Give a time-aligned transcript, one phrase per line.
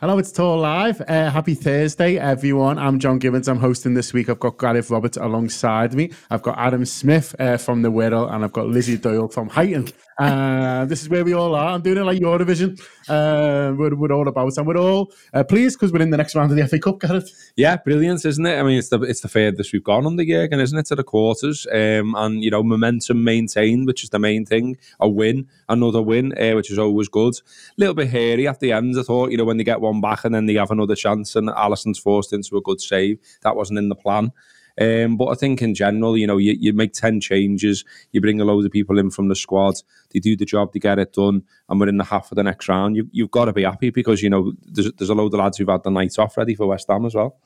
[0.00, 1.02] Hello, it's TAW Live.
[1.02, 2.78] Uh, happy Thursday, everyone.
[2.78, 3.48] I'm John Gibbons.
[3.48, 4.30] I'm hosting this week.
[4.30, 6.10] I've got Gareth Roberts alongside me.
[6.30, 9.92] I've got Adam Smith uh, from The Wirral, and I've got Lizzi Doyle from Huyton.
[10.20, 11.70] Uh, this is where we all are.
[11.70, 12.76] I'm doing it like your division.
[13.08, 16.34] Uh, we're, we're all about, and we're all uh, pleased because we're in the next
[16.34, 17.52] round of the FA Cup, Gareth.
[17.56, 18.58] Yeah, brilliant, isn't it?
[18.58, 20.94] I mean, it's the it's the furthest we've gone on the Jurgen, isn't it, to
[20.94, 21.66] the quarters?
[21.72, 24.76] Um, and you know, momentum maintained, which is the main thing.
[25.00, 27.34] A win, another win, uh, which is always good.
[27.36, 27.40] A
[27.78, 28.98] little bit hairy at the end.
[28.98, 31.34] I thought, you know, when they get one back and then they have another chance,
[31.34, 33.18] and Alisson's forced into a good save.
[33.40, 34.32] That wasn't in the plan.
[34.80, 38.40] Um, but I think in general, you know, you, you make 10 changes, you bring
[38.40, 39.76] a load of people in from the squad,
[40.10, 42.42] they do the job, they get it done, and we're in the half of the
[42.42, 42.96] next round.
[42.96, 45.58] You, you've got to be happy because, you know, there's, there's a load of lads
[45.58, 47.38] who've had the night off ready for West Ham as well.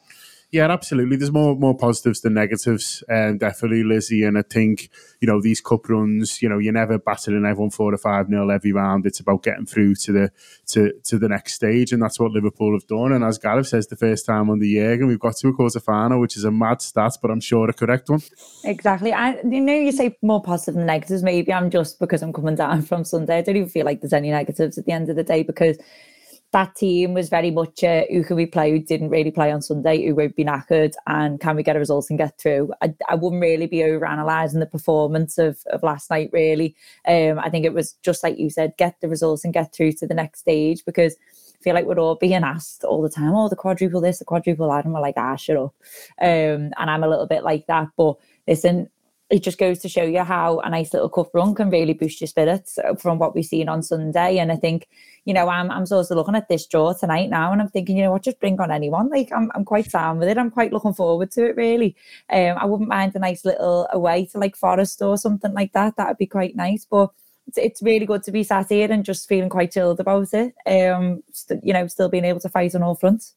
[0.55, 1.17] Yeah, absolutely.
[1.17, 4.25] There's more more positives than negatives, um, definitely, Lizzi.
[4.25, 4.89] And I think
[5.21, 6.41] you know these cup runs.
[6.41, 9.05] You know, you're never battering everyone four to five nil every round.
[9.05, 10.31] It's about getting through to the
[10.67, 13.11] to to the next stage, and that's what Liverpool have done.
[13.11, 15.53] And as Gareth says, the first time on the year, and we've got to a
[15.53, 18.23] quarter final, which is a mad stat, but I'm sure a correct one.
[18.63, 19.13] Exactly.
[19.13, 21.25] I you know you say more positive than negatives.
[21.25, 23.39] Maybe I'm just because I'm coming down from Sunday.
[23.39, 25.79] I don't even feel like there's any negatives at the end of the day because
[26.55, 29.61] that team was very much uh, who can we play who didn't really play on
[29.61, 32.73] Sunday, who won't be knackered, and can we get a result and get through?
[32.81, 36.77] I, I wouldn't really be over analysing the performance of, of last night, really.
[37.09, 39.93] Um, I think it was just like you said, get the results and get through
[39.95, 43.35] to the next stage because I feel like we're all being asked all the time,
[43.35, 45.75] oh, the quadruple this, the quadruple that, and we're like, ah, shut up.
[46.23, 47.89] Um, and I'm a little bit like that.
[47.97, 48.15] But
[48.47, 48.91] listen,
[49.35, 52.21] it just goes to show you how a nice little cup run can really boost
[52.21, 54.39] your spirits uh, from what we've seen on Sunday.
[54.39, 54.87] And I think,
[55.25, 57.97] you know, I'm I'm sort of looking at this draw tonight now and I'm thinking,
[57.97, 59.11] you know what, just bring on anyone.
[59.11, 60.39] Like I'm I'm quite down with it.
[60.39, 61.97] I'm quite looking forward to it really.
[62.31, 65.97] Um I wouldn't mind a nice little away to like Forest or something like that.
[65.97, 66.87] That would be quite nice.
[66.89, 67.11] But
[67.49, 70.55] it's, it's really good to be sat here and just feeling quite chilled about it.
[70.65, 73.35] Um, st- you know, still being able to fight on all fronts.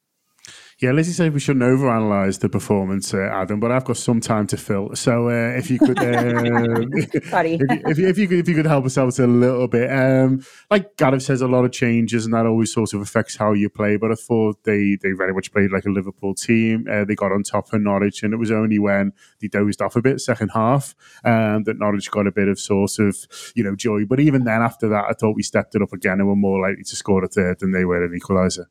[0.80, 4.45] Yeah, Lizzi said we shouldn't overanalyze the performance, uh, Adam, but I've got some time
[4.45, 4.95] to fill.
[4.95, 6.92] So uh, if you could, um,
[7.31, 7.53] Sorry.
[7.56, 9.68] if, you, if, you, if you could, if you could help us out a little
[9.68, 9.91] bit.
[9.91, 13.53] Um, like Gareth says, a lot of changes, and that always sort of affects how
[13.53, 13.97] you play.
[13.97, 16.85] But I thought they they very much played like a Liverpool team.
[16.88, 19.96] Uh, they got on top of Norwich, and it was only when they dozed off
[19.96, 20.94] a bit second half
[21.25, 23.18] um, that Norwich got a bit of sort of
[23.56, 24.06] you know joy.
[24.06, 26.62] But even then, after that, I thought we stepped it up again and were more
[26.62, 28.68] likely to score a third than they were an equaliser.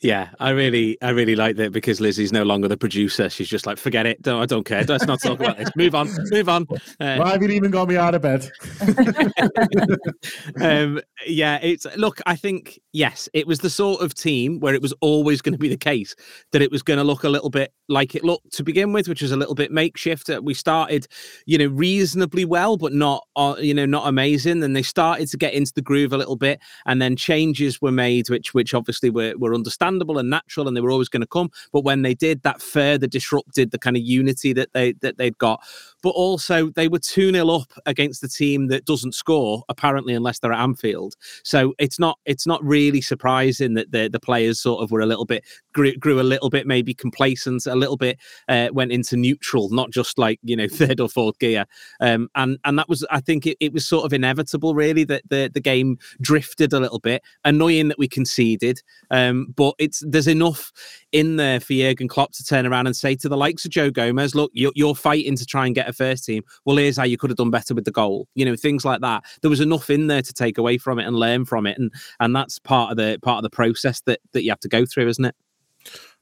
[0.00, 3.28] Yeah, I really, I really like that because Lizzi's no longer the producer.
[3.28, 4.24] She's just like, forget it.
[4.24, 4.84] No, I don't care.
[4.84, 5.70] Let's not talk about this.
[5.74, 6.08] Move on.
[6.30, 6.66] Move on.
[7.00, 8.48] Uh, Why have you even got me out of bed?
[10.60, 12.20] um, yeah, it's look.
[12.26, 15.58] I think yes, it was the sort of team where it was always going to
[15.58, 16.14] be the case
[16.52, 19.08] that it was going to look a little bit like it looked to begin with,
[19.08, 20.30] which was a little bit makeshift.
[20.42, 21.08] We started,
[21.46, 24.60] you know, reasonably well, but not, uh, you know, not amazing.
[24.60, 27.90] Then they started to get into the groove a little bit, and then changes were
[27.90, 31.22] made, which, which obviously were were understandable understandable and natural, and they were always going
[31.22, 31.50] to come.
[31.72, 35.38] But when they did, that further disrupted the kind of unity that they that they'd
[35.38, 35.60] got.
[36.02, 40.38] But also, they were two 0 up against the team that doesn't score apparently unless
[40.38, 41.14] they're at Anfield.
[41.42, 45.06] So it's not it's not really surprising that the the players sort of were a
[45.06, 49.16] little bit grew, grew a little bit maybe complacent, a little bit uh, went into
[49.16, 51.66] neutral, not just like you know third or fourth gear.
[52.00, 55.22] Um, and and that was I think it, it was sort of inevitable really that
[55.28, 57.22] the the game drifted a little bit.
[57.44, 60.72] Annoying that we conceded, um, but it's there's enough
[61.12, 63.90] in there for Jurgen Klopp to turn around and say to the likes of Joe
[63.90, 66.42] Gomez, look, you're, you're fighting to try and get a first team.
[66.64, 68.28] Well, here's how you could have done better with the goal.
[68.34, 69.24] You know, things like that.
[69.42, 71.92] There was enough in there to take away from it and learn from it, and
[72.20, 74.84] and that's part of the part of the process that that you have to go
[74.86, 75.34] through, isn't it?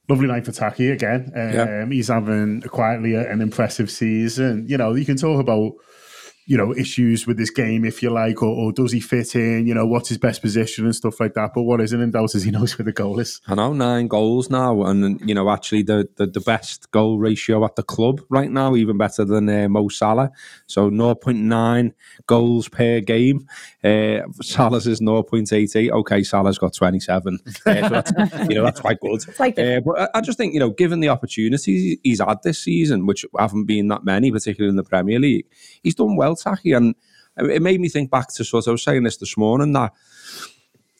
[0.09, 1.31] Lovely night for Taki again.
[1.35, 1.85] Um, yeah.
[1.85, 4.65] He's having quietly an impressive season.
[4.67, 5.73] You know, you can talk about
[6.47, 9.67] you know issues with this game, if you like, or, or, does he fit in?
[9.67, 11.51] You know, what's his best position and stuff like that.
[11.53, 13.41] But what isn't in doubt is he knows where the goal is.
[13.47, 17.65] I know nine goals now, and you know actually the the, the best goal ratio
[17.65, 20.31] at the club right now, even better than uh, Mo Salah.
[20.67, 21.93] So 0.9
[22.27, 23.45] goals per game.
[23.83, 25.91] Uh, Salah's is 0.88.
[25.91, 27.39] Okay, Salah's got 27.
[27.45, 28.11] Uh, so that's,
[28.49, 29.19] you know that's quite good.
[29.37, 32.63] Like uh, but I, I just think you know, given the opportunities he's had this
[32.63, 35.45] season, which haven't been that many, particularly in the Premier League,
[35.83, 36.73] he's done well Taki.
[36.73, 36.95] And
[37.37, 39.93] it made me think back to sort of, I was saying this this morning that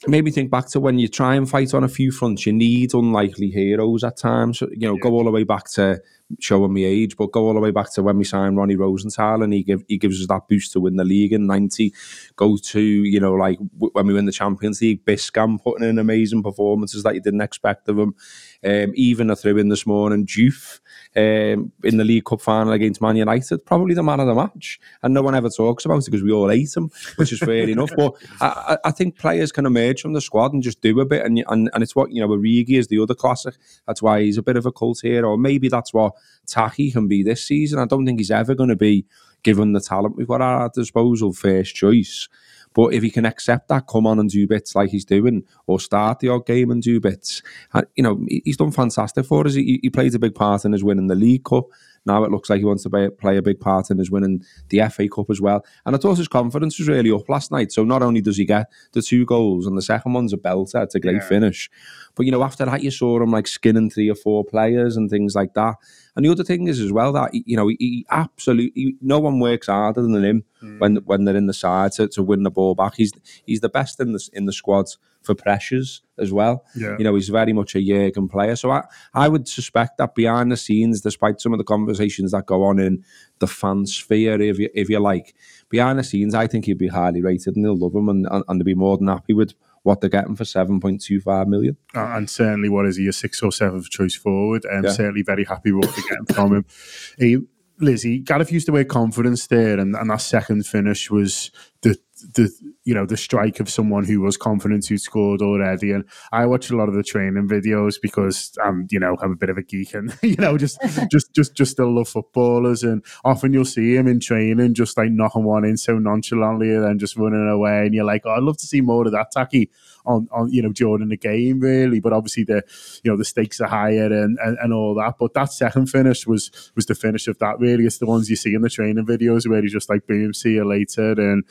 [0.03, 2.45] it made me think back to when you try and fight on a few fronts,
[2.45, 4.61] you need unlikely heroes at times.
[4.61, 5.01] You know, yeah.
[5.01, 6.01] go all the way back to
[6.39, 9.41] showing me age, but go all the way back to when we signed Ronnie Rosenthal
[9.41, 11.93] and he give he gives us that boost to win the league in '90.
[12.35, 15.97] Go to you know like w- when we win the Champions League, Biscan putting in
[15.97, 18.15] amazing performances that you didn't expect of him.
[18.63, 20.79] Um, even a throw in this morning, Diouf
[21.17, 24.79] um, in the League Cup final against Man United, probably the man of the match,
[25.01, 27.67] and no one ever talks about it because we all hate him, which is fair
[27.69, 27.89] enough.
[27.97, 31.25] But I, I, think players can emerge from the squad and just do a bit,
[31.25, 32.27] and and, and it's what you know.
[32.27, 33.55] Origi is the other classic.
[33.87, 35.29] That's why he's a bit of a cult hero.
[35.29, 36.13] Or maybe that's what
[36.45, 37.79] Taki can be this season.
[37.79, 39.05] I don't think he's ever going to be
[39.43, 42.27] given the talent we've got at our disposal first choice.
[42.77, 45.79] But if he can accept that, come on and do bits like he's doing, or
[45.79, 47.41] start the odd game and do bits,
[47.73, 49.55] and, you know, he's done fantastic for us.
[49.55, 51.65] He, he played a big part in his winning the League Cup.
[52.05, 54.87] Now it looks like he wants to play a big part in his winning the
[54.89, 55.65] FA Cup as well.
[55.87, 57.71] And I thought his confidence was really up last night.
[57.71, 60.83] So not only does he get the two goals, and the second one's a belter,
[60.83, 61.27] it's a great yeah.
[61.27, 61.71] finish.
[62.13, 65.09] But you know, after that, you saw him like skinning three or four players and
[65.09, 65.77] things like that.
[66.17, 69.67] And the other thing is as well that you know he absolutely no one works
[69.67, 70.79] harder than him mm.
[70.79, 72.95] when when they're in the side to, to win the ball back.
[72.95, 73.13] He's
[73.45, 76.65] he's the best in the in the squads for pressures as well.
[76.75, 76.95] Yeah.
[76.97, 78.55] You know, he's very much a Jurgen player.
[78.55, 82.47] So I, I would suspect that behind the scenes, despite some of the conversations that
[82.47, 83.03] go on in
[83.37, 85.35] the fan sphere, if you, if you like,
[85.69, 88.43] behind the scenes, I think he'd be highly rated and they'll love him and, and,
[88.47, 89.53] and they'll be more than happy with
[89.87, 91.77] what they're getting for 7.25 million.
[91.95, 94.65] Uh, and certainly, what is he, a sixth or seventh choice forward?
[94.65, 94.91] And yeah.
[94.91, 96.65] certainly very happy with what they're getting from him.
[97.17, 97.37] He,
[97.81, 101.51] Lizzi, Gareth used the word confidence there, and, and that second finish was
[101.83, 101.97] the
[102.33, 102.49] the
[102.87, 105.91] you know the strike of someone who was confident who scored already.
[105.91, 109.35] And I watch a lot of the training videos because I'm you know I'm a
[109.35, 110.79] bit of a geek and you know just
[111.11, 112.83] just just just still love footballers.
[112.83, 116.85] And often you'll see him in training just like knocking one in so nonchalantly and
[116.85, 117.85] then just running away.
[117.85, 119.69] And you're like, oh, I'd love to see more of that tacky
[120.05, 121.99] on on you know during the game really.
[121.99, 122.63] But obviously the
[123.03, 125.15] you know the stakes are higher and, and and all that.
[125.19, 127.85] But that second finish was was the finish of that really.
[127.85, 130.53] It's the ones you see in the training videos where he's just like boom, see
[130.53, 131.43] you later and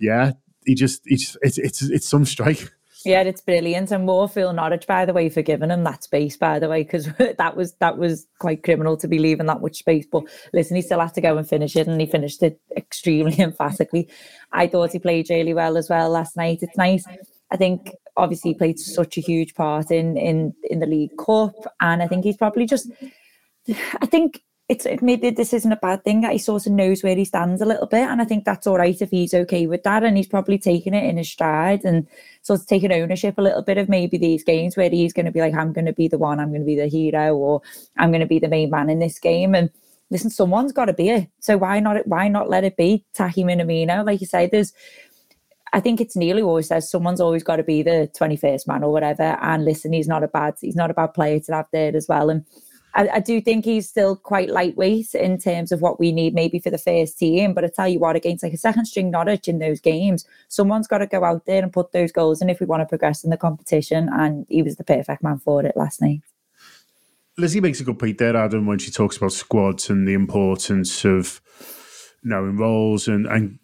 [0.00, 0.32] yeah,
[0.64, 2.70] he just, he just it's, it's, it's some strike.
[3.04, 3.90] Yeah, it's brilliant.
[3.92, 6.82] And more Phil Norwich, by the way, for giving him that space, by the way,
[6.82, 7.06] because
[7.38, 10.06] that was that was quite criminal to be leaving that much space.
[10.10, 13.36] But listen, he still had to go and finish it, and he finished it extremely
[13.38, 14.08] emphatically.
[14.52, 16.58] I thought he played really well as well last night.
[16.62, 17.04] It's nice.
[17.50, 21.54] I think obviously he played such a huge part in in in the League Cup,
[21.80, 22.90] and I think he's probably just.
[24.00, 27.02] I think it's it maybe this isn't a bad thing that he sort of knows
[27.02, 29.66] where he stands a little bit, and I think that's all right if he's okay
[29.66, 32.06] with that, and he's probably taking it in his stride and
[32.42, 35.32] sort of taking ownership a little bit of maybe these games where he's going to
[35.32, 37.62] be like, I'm going to be the one, I'm going to be the hero, or
[37.98, 39.70] I'm going to be the main man in this game, and
[40.08, 42.06] listen, someone's got to be it, so why not?
[42.06, 44.06] Why not let it be Taki Minamino?
[44.06, 44.72] Like you say, there's.
[45.72, 48.90] I think it's who always says someone's always got to be the 21st man or
[48.90, 49.38] whatever.
[49.40, 52.08] And listen, he's not a bad he's not a bad player to have there as
[52.08, 52.28] well.
[52.28, 52.44] And
[52.94, 56.58] I, I, do think he's still quite lightweight in terms of what we need maybe
[56.58, 57.54] for the first team.
[57.54, 60.88] But I tell you what, against like a second string Norwich in those games, someone's
[60.88, 63.24] got to go out there and put those goals in if we want to progress
[63.24, 64.08] in the competition.
[64.12, 66.22] And he was the perfect man for it last night.
[67.38, 71.04] Lizzi makes a good point there, Adam, when she talks about squads and the importance
[71.04, 71.40] of
[72.22, 73.58] knowing roles and, and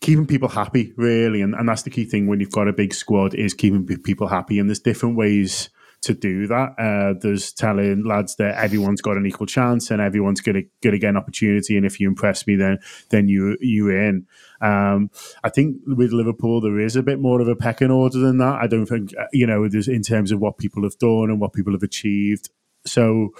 [0.00, 1.40] keeping people happy, really.
[1.40, 4.26] And, and that's the key thing when you've got a big squad is keeping people
[4.26, 4.58] happy.
[4.58, 5.70] And there's different ways
[6.06, 6.74] to do that.
[6.78, 11.10] Uh, there's telling lads that everyone's got an equal chance and everyone's gonna gonna get
[11.10, 11.76] an opportunity.
[11.76, 12.78] And if you impress me, then
[13.10, 14.26] then you you in.
[14.60, 15.10] Um,
[15.44, 18.58] I think with Liverpool there is a bit more of a pecking order than that.
[18.60, 21.52] I don't think uh, you know in terms of what people have done and what
[21.52, 22.48] people have achieved.
[22.84, 23.30] So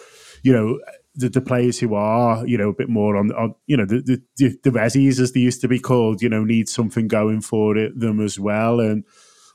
[0.42, 0.78] you know
[1.16, 4.22] the, the, players who are, you know, a bit more on, on you know, the,
[4.36, 7.76] the the resis as they used to be called, you know, need something going for
[7.76, 8.80] it them as well.
[8.80, 9.04] And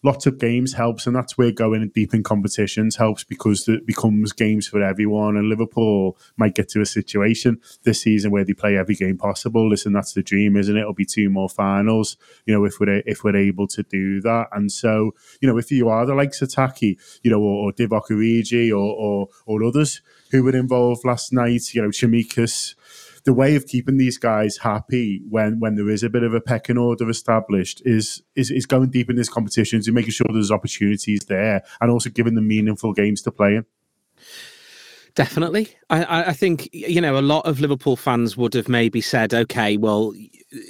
[0.03, 4.31] lots of games helps, and that's where going deep in competitions helps because it becomes
[4.33, 5.37] games for everyone.
[5.37, 9.69] And Liverpool might get to a situation this season where they play every game possible.
[9.69, 10.81] Listen, that's the dream, isn't it?
[10.81, 14.47] It'll be two more finals, you know, if we're if we're able to do that.
[14.51, 17.73] And so, you know, if you are the likes of Taki, you know, or, or
[17.73, 22.75] Divock Origi or, or or others who were involved last night, you know, Tsimikas
[23.23, 26.41] the way of keeping these guys happy when when there is a bit of a
[26.41, 30.51] pecking order established is is, is going deep in these competitions and making sure there's
[30.51, 33.65] opportunities there and also giving them meaningful games to play in.
[35.13, 35.75] Definitely.
[35.89, 39.75] I, I think, you know, a lot of Liverpool fans would have maybe said, okay,
[39.75, 40.13] well,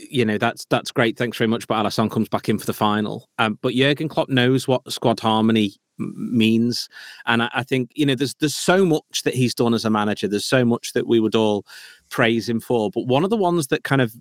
[0.10, 1.15] you know, that's that's great.
[1.15, 1.67] Thanks very much.
[1.67, 3.29] But Alisson comes back in for the final.
[3.38, 6.89] Um, but Jurgen Klopp knows what squad harmony means.
[7.27, 9.91] And I, I, think, you know, there's there's so much that he's done as a
[9.91, 10.27] manager.
[10.27, 11.65] There's so much that we would all
[12.12, 12.91] praise him for.
[12.91, 14.13] But one of the ones that kind of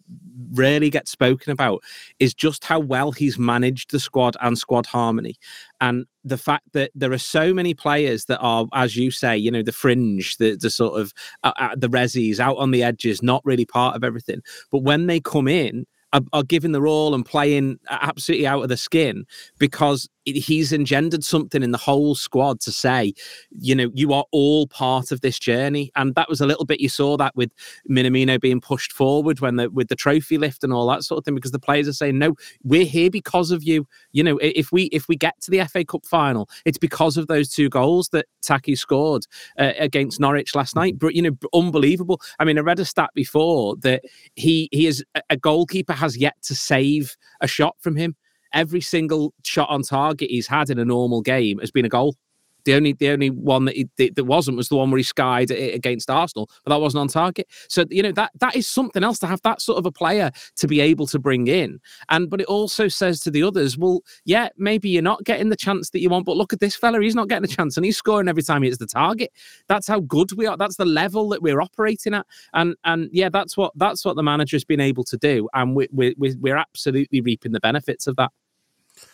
[0.52, 1.82] rarely gets spoken about
[2.18, 5.36] is just how well he's managed the squad and squad harmony.
[5.80, 9.50] And the fact that there are so many players that are, as you say, you
[9.50, 11.12] know, the fringe, the, the sort of
[11.44, 14.40] uh, uh, the resis out on the edges, not really part of everything.
[14.70, 18.68] But when they come in, are, are giving their all and playing absolutely out of
[18.68, 19.24] the skin
[19.58, 23.14] because he's engendered something in the whole squad to say,
[23.58, 25.90] you know, you are all part of this journey.
[25.96, 27.50] And that was a little bit you saw that with
[27.88, 31.24] Minamino being pushed forward when the with the trophy lift and all that sort of
[31.24, 33.86] thing, because the players are saying, No, we're here because of you.
[34.12, 37.26] You know, if we if we get to the FA Cup final, it's because of
[37.26, 39.26] those two goals that Taki scored
[39.58, 40.98] uh, against Norwich last night.
[40.98, 42.20] But you know, unbelievable.
[42.38, 44.02] I mean, I read a stat before that
[44.34, 48.16] he he is a goalkeeper has yet to save a shot from him
[48.52, 52.16] every single shot on target he's had in a normal game has been a goal.
[52.64, 55.50] The only the only one that he, that wasn't was the one where he skied
[55.50, 57.46] it against Arsenal, but that wasn't on target.
[57.68, 60.30] So you know that that is something else to have that sort of a player
[60.56, 61.80] to be able to bring in.
[62.08, 65.56] And but it also says to the others, well, yeah, maybe you're not getting the
[65.56, 67.84] chance that you want, but look at this fella, he's not getting a chance, and
[67.84, 69.32] he's scoring every time he hits the target.
[69.68, 70.56] That's how good we are.
[70.56, 72.26] That's the level that we're operating at.
[72.52, 75.88] And and yeah, that's what that's what the manager's been able to do, and we,
[75.92, 78.32] we, we're absolutely reaping the benefits of that.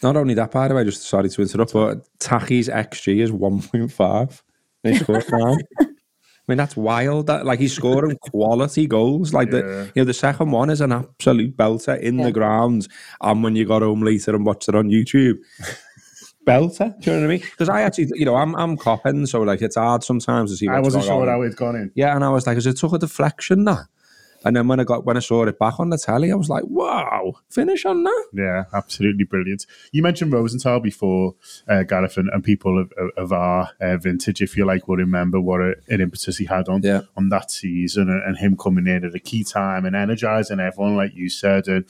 [0.02, 4.42] Not only that, by the way, just sorry to interrupt, but Taki's XG is 1.5.
[4.82, 5.58] They scored nine.
[6.48, 7.26] I mean, that's wild.
[7.26, 9.34] That like he's scoring quality goals.
[9.34, 9.60] Like yeah.
[9.60, 12.26] the you know, the second one is an absolute belter in yeah.
[12.26, 12.86] the ground.
[13.20, 15.38] And when you got home later and watched it on YouTube,
[16.46, 16.98] belter.
[17.00, 17.40] Do you know what I mean?
[17.40, 20.68] Because I actually, you know, I'm I'm copping, so like it's hard sometimes to see.
[20.68, 21.28] I wasn't sure on.
[21.28, 21.90] how it gone in.
[21.96, 23.86] Yeah, and I was like, is it took a deflection that?
[24.46, 26.48] And then when I got when I saw it back on the telly, I was
[26.48, 29.66] like, "Wow, finish on that!" Yeah, absolutely brilliant.
[29.90, 31.34] You mentioned Rosenthal before,
[31.66, 35.40] uh, Gareth, and, and people of, of our uh, vintage, if you like, will remember
[35.40, 37.00] what a, an impetus he had on yeah.
[37.16, 40.94] on that season, and, and him coming in at a key time and energizing everyone,
[40.94, 41.66] like you said.
[41.66, 41.84] And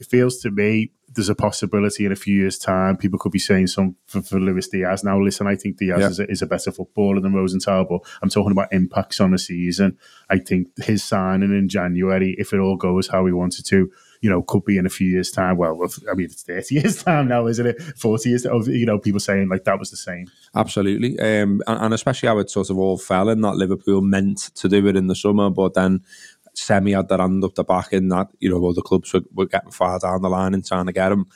[0.00, 3.38] it feels to me there's a possibility in a few years' time people could be
[3.38, 5.04] saying something for, for Luis Diaz.
[5.04, 6.08] Now, listen, I think Diaz yeah.
[6.08, 9.38] is, a, is, a, better footballer than Rosenthal, but I'm talking about impacts on the
[9.38, 9.98] season.
[10.30, 13.90] I think his signing in January, if it all goes how he wanted to,
[14.22, 15.56] you know, could be in a few years' time.
[15.56, 15.78] Well,
[16.10, 17.82] I mean, it's 30 years' time now, isn't it?
[17.82, 20.28] 40 years of, you know, people saying like that was the same.
[20.54, 21.18] Absolutely.
[21.18, 24.68] Um, and, and especially how it sort of all fell in that Liverpool meant to
[24.68, 26.02] do it in the summer, but then
[26.54, 29.22] Semi had their hand up the back in that, you know, all the clubs were,
[29.32, 31.26] were getting far down the line and trying to get him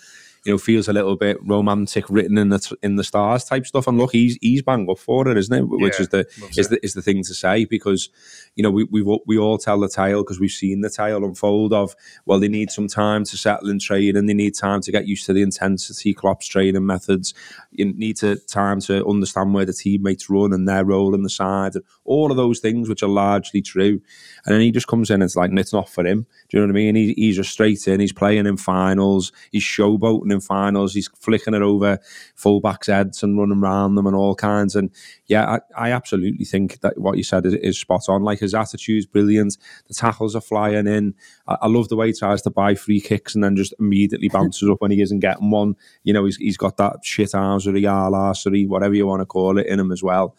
[0.46, 3.88] you know, feels a little bit romantic, written in the in the stars type stuff.
[3.88, 5.62] And look, he's he's bang up for it, isn't it?
[5.62, 6.26] Which yeah, is the
[6.56, 6.70] is it.
[6.70, 8.08] the is the thing to say because
[8.54, 11.72] you know we we we all tell the tale because we've seen the tale unfold
[11.72, 14.92] of well, they need some time to settle in training, and they need time to
[14.92, 17.34] get used to the intensity, Klopp's training methods,
[17.72, 21.30] you need to time to understand where the teammates run and their role in the
[21.30, 24.00] side, and all of those things which are largely true.
[24.44, 26.26] And then he just comes in and it's like it's not for him.
[26.48, 26.94] Do you know what I mean?
[26.94, 28.00] He, he's just straight in.
[28.00, 29.32] He's playing in finals.
[29.50, 30.94] He's showboating in finals.
[30.94, 31.98] He's flicking it over
[32.36, 34.76] fullbacks' heads and running around them and all kinds.
[34.76, 34.90] And
[35.26, 38.22] yeah, I, I absolutely think that what you said is, is, spot on.
[38.22, 39.58] Like his attitude's brilliant.
[39.88, 41.14] The tackles are flying in.
[41.46, 44.28] I, I, love the way he tries to buy free kicks and then just immediately
[44.28, 45.76] bounces up when he isn't getting one.
[46.04, 49.26] You know, he's, he's got that shit arms or the a whatever you want to
[49.26, 50.36] call it, in him as well.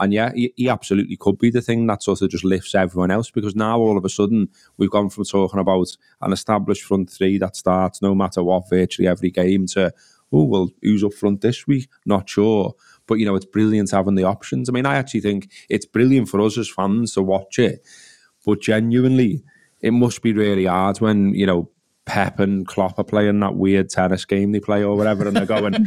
[0.00, 3.10] And yeah, he, he, absolutely could be the thing that sort of just lifts everyone
[3.10, 5.88] else because now all of a sudden we've gone from talking about
[6.22, 9.92] an established front three that starts no matter what virtually every game to,
[10.32, 11.88] oh, well, who's up front this week?
[12.06, 12.74] Not sure.
[13.06, 14.68] But, you know, it's brilliant having the options.
[14.68, 17.86] I mean, I actually think it's brilliant for us as fans to watch it.
[18.46, 19.44] But genuinely,
[19.82, 21.70] it must be really hard when, you know,
[22.06, 25.46] Pep and Klopp are playing that weird tennis game they play or whatever, and they're
[25.46, 25.86] going,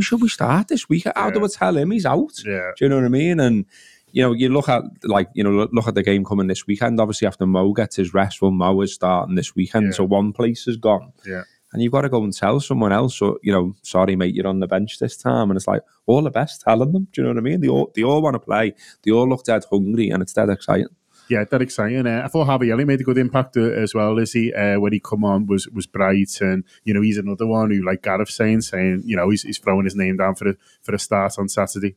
[0.00, 1.04] should we start this week?
[1.04, 1.30] How yeah.
[1.30, 2.32] do we tell him he's out?
[2.44, 2.70] Yeah.
[2.76, 3.40] Do you know what I mean?
[3.40, 3.66] And
[4.12, 7.00] you know, you look at like you know, look at the game coming this weekend.
[7.00, 9.92] Obviously, after Mo gets his rest, well, Mo is starting this weekend, yeah.
[9.92, 11.12] so one place is gone.
[11.26, 11.42] Yeah.
[11.72, 14.46] And you've got to go and tell someone else, or you know, sorry, mate, you're
[14.46, 15.50] on the bench this time.
[15.50, 17.08] And it's like all the best telling them.
[17.12, 17.60] Do you know what I mean?
[17.60, 18.74] They all they all want to play.
[19.02, 20.88] They all look dead hungry, and it's dead exciting
[21.28, 22.06] yeah, that exciting.
[22.06, 24.18] Uh, I thought Harvey Elliott made a good impact uh, as well.
[24.18, 27.46] Is he uh, when he come on was was bright, and you know he's another
[27.46, 30.50] one who, like Gareth saying, saying you know he's, he's throwing his name down for
[30.50, 31.96] a for a start on Saturday.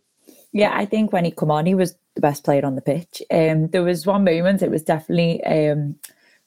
[0.54, 3.22] Yeah, I think when he come on, he was the best player on the pitch.
[3.32, 5.44] Um, there was one moment; it was definitely.
[5.44, 5.96] Um,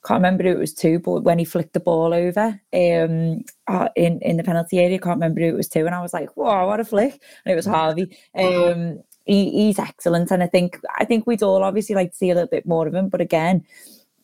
[0.05, 3.89] can't remember who it was two, but when he flicked the ball over um, uh,
[3.97, 6.37] in in the penalty area, can't remember who it was two, and I was like,
[6.37, 8.15] "Whoa, what a flick!" And it was Harvey.
[8.35, 12.31] Um, he, he's excellent, and I think I think we'd all obviously like to see
[12.31, 13.09] a little bit more of him.
[13.09, 13.65] But again,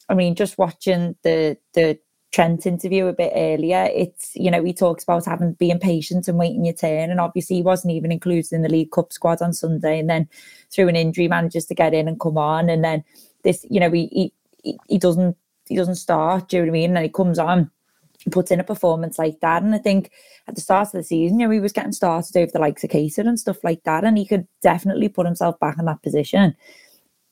[0.08, 1.98] I mean, just watching the the
[2.32, 6.38] Trent interview a bit earlier, it's you know he talks about having being patient and
[6.38, 9.52] waiting your turn, and obviously he wasn't even included in the League Cup squad on
[9.52, 10.28] Sunday, and then
[10.70, 13.02] through an injury manages to get in and come on, and then
[13.42, 15.36] this, you know, he he, he doesn't
[15.68, 16.48] he doesn't start.
[16.48, 16.96] Do you know what I mean?
[16.96, 17.70] And he comes on,
[18.30, 19.62] puts in a performance like that.
[19.62, 20.10] And I think
[20.46, 22.84] at the start of the season, you know, he was getting started over the likes
[22.84, 26.02] of Keita and stuff like that, and he could definitely put himself back in that
[26.02, 26.54] position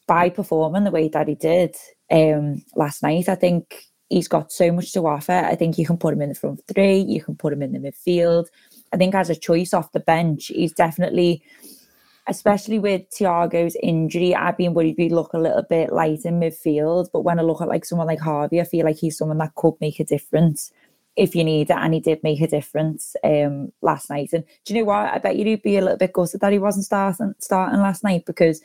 [0.06, 1.76] by performing the way that he did
[2.10, 3.28] um, last night.
[3.28, 5.32] I think he's got so much to offer.
[5.32, 7.72] I think you can put him in the front three, you can put him in
[7.72, 8.46] the midfield.
[8.92, 11.42] I think as a choice off the bench, he's definitely,
[12.28, 17.08] especially with Thiago's injury, I've been worried we look a little bit light in midfield.
[17.12, 19.54] But when I look at like someone like Harvey, I feel like he's someone that
[19.54, 20.70] could make a difference
[21.16, 24.30] if you need it, and he did make a difference um, last night.
[24.32, 25.12] And do you know what?
[25.12, 28.24] I bet you'd be a little bit gutted that he wasn't starting starting last night
[28.24, 28.62] because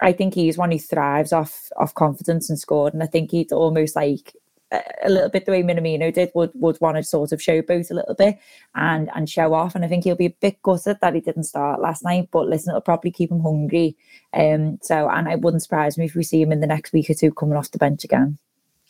[0.00, 3.52] I think he's one who thrives off off confidence and scored, and I think he'd
[3.52, 4.34] almost like
[4.72, 7.94] a little bit the way Minamino did would would want to sort of showboat a
[7.94, 8.38] little bit
[8.74, 9.74] and and show off.
[9.74, 12.28] And I think he'll be a bit gutted that he didn't start last night.
[12.32, 13.96] But listen, it'll probably keep him hungry.
[14.32, 14.78] Um.
[14.82, 17.14] So and it wouldn't surprise me if we see him in the next week or
[17.14, 18.38] two coming off the bench again.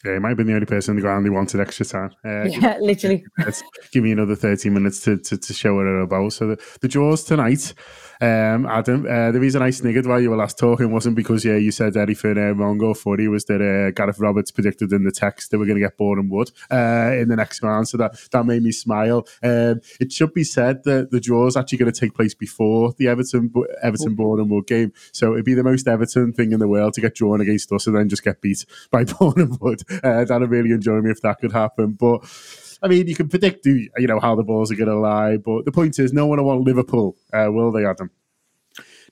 [0.04, 2.10] Yeah, he might have been the only person on the ground who wanted extra time.
[2.22, 3.24] Uh, yeah, literally.
[3.90, 6.32] Give me another 30 minutes to, to, to show it's about.
[6.34, 7.72] So the, the draws tonight,
[8.20, 11.56] um, Adam, uh, the reason I sniggered while you were last talking wasn't because, yeah,
[11.56, 15.12] you said anything uh, wrong or funny, was that uh, Gareth Roberts predicted in the
[15.12, 17.88] text that we're going to get Boreham Wood uh, in the next round.
[17.88, 19.26] So that, that made me smile.
[19.42, 22.94] Um, it should be said that the draw is actually going to take place before
[22.98, 23.52] the Everton
[23.82, 24.92] Everton Boreham Wood game.
[25.12, 27.86] So it'd be the most Everton thing in the world to get drawn against us
[27.86, 29.82] and then just get beat by Boreham Wood.
[30.02, 31.92] Uh, that'd really enjoy me if that could happen.
[31.92, 32.24] But
[32.84, 35.64] I mean, you can predict, you know, how the balls are going to lie, but
[35.64, 38.10] the point is, no one will want Liverpool, uh, will they, Adam?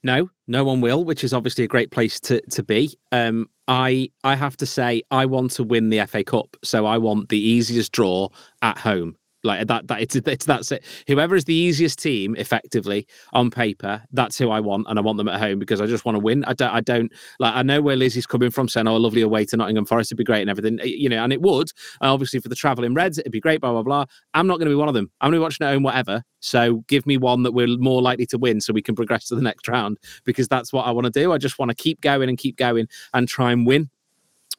[0.02, 2.98] No, no one will, which is obviously a great place to to be.
[3.12, 6.98] Um, I I have to say, I want to win the FA Cup, so I
[6.98, 8.28] want the easiest draw
[8.62, 9.16] at home.
[9.44, 10.84] Like that, that it's, it's that's it.
[11.08, 15.18] Whoever is the easiest team, effectively on paper, that's who I want, and I want
[15.18, 16.44] them at home because I just want to win.
[16.44, 17.54] I don't, I don't like.
[17.54, 20.18] I know where Lizzi's coming from, saying, "Oh, a lovely away to Nottingham Forest would
[20.18, 21.70] be great and everything," you know, and it would.
[22.00, 23.60] obviously, for the travelling Reds, it'd be great.
[23.60, 24.04] Blah blah blah.
[24.34, 25.10] I'm not going to be one of them.
[25.20, 26.22] I'm going to be watching at home, whatever.
[26.40, 29.34] So give me one that we're more likely to win, so we can progress to
[29.34, 31.32] the next round because that's what I want to do.
[31.32, 33.90] I just want to keep going and keep going and try and win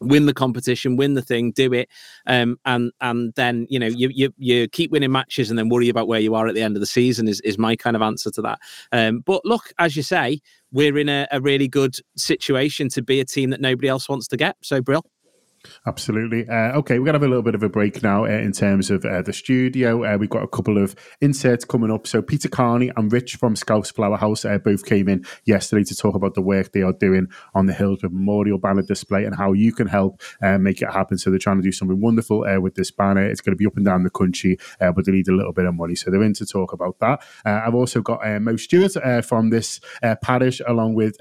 [0.08, 1.90] win the competition, win the thing, do it,
[2.28, 5.90] um, and and then you know you, you you keep winning matches and then worry
[5.90, 8.02] about where you are at the end of the season is is my kind of
[8.02, 8.60] answer to that.
[8.92, 10.40] Um, but look, as you say,
[10.72, 14.28] we're in a, a really good situation to be a team that nobody else wants
[14.30, 14.56] to get.
[14.62, 15.04] So, Brill.
[15.86, 16.48] Absolutely.
[16.48, 18.52] Uh, okay, we're going to have a little bit of a break now uh, in
[18.52, 20.04] terms of uh, the studio.
[20.04, 22.08] Uh, we've got a couple of inserts coming up.
[22.08, 25.96] So, Peter Carney and Rich from Scouse Flower House uh, both came in yesterday to
[25.96, 29.54] talk about the work they are doing on the Hillsborough Memorial banner display and how
[29.54, 31.18] you can help uh, make it happen.
[31.18, 33.26] So, they're trying to do something wonderful with this banner.
[33.26, 35.66] It's going to be up and down the country, but they need a little bit
[35.66, 35.96] of money.
[35.96, 37.22] So, they're in to talk about that.
[37.46, 39.80] I've also got Mo Stewart from this
[40.22, 41.18] parish, along with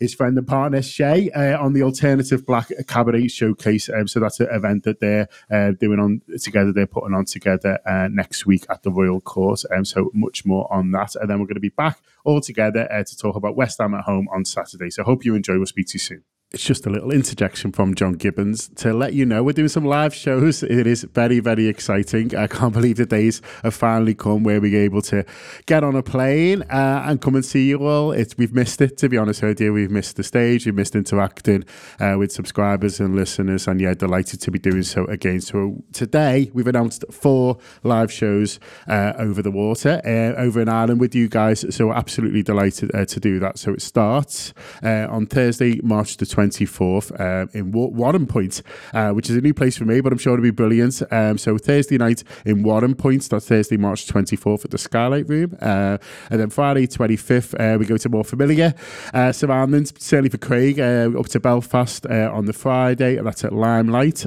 [0.00, 3.88] his friend and partner Che uh, on the Alternative Black Cabaret Showcase.
[3.88, 6.72] Um, so that's an event that they're uh, doing on together.
[6.72, 9.62] They're putting on together uh, next week at the Royal Court.
[9.74, 12.90] Um, so much more on that, and then we're going to be back all together
[12.92, 14.90] uh, to talk about West Ham at home on Saturday.
[14.90, 15.56] So hope you enjoy.
[15.56, 19.14] We'll speak to you soon it's just a little interjection from John Gibbons to let
[19.14, 20.62] you know we're doing some live shows.
[20.62, 22.36] It is very, very exciting.
[22.36, 25.24] I can't believe the days have finally come where we're able to
[25.66, 28.12] get on a plane uh, and come and see you all.
[28.12, 29.72] It's we've missed it to be honest with you.
[29.72, 30.66] We've missed the stage.
[30.66, 31.64] We've missed interacting
[31.98, 35.40] uh, with subscribers and listeners, and yeah, delighted to be doing so again.
[35.40, 41.00] So today we've announced four live shows uh, over the water uh, over in Ireland
[41.00, 41.64] with you guys.
[41.74, 43.58] So we're absolutely delighted uh, to do that.
[43.58, 44.54] So it starts
[44.84, 46.35] uh, on Thursday, March the 20th.
[46.36, 50.34] 24th uh, in Warrenpoint, uh, which is a new place for me, but I'm sure
[50.34, 51.02] it'll be brilliant.
[51.10, 55.56] Um, so Thursday night in Warrenpoint, that's Thursday, March 24th at the Skylight Room.
[55.60, 55.98] Uh,
[56.30, 58.74] and then Friday, 25th, uh, we go to more familiar
[59.14, 64.26] uh, surroundings, certainly for Craig, uh, up to Belfast on the Friday, that's at Limelight.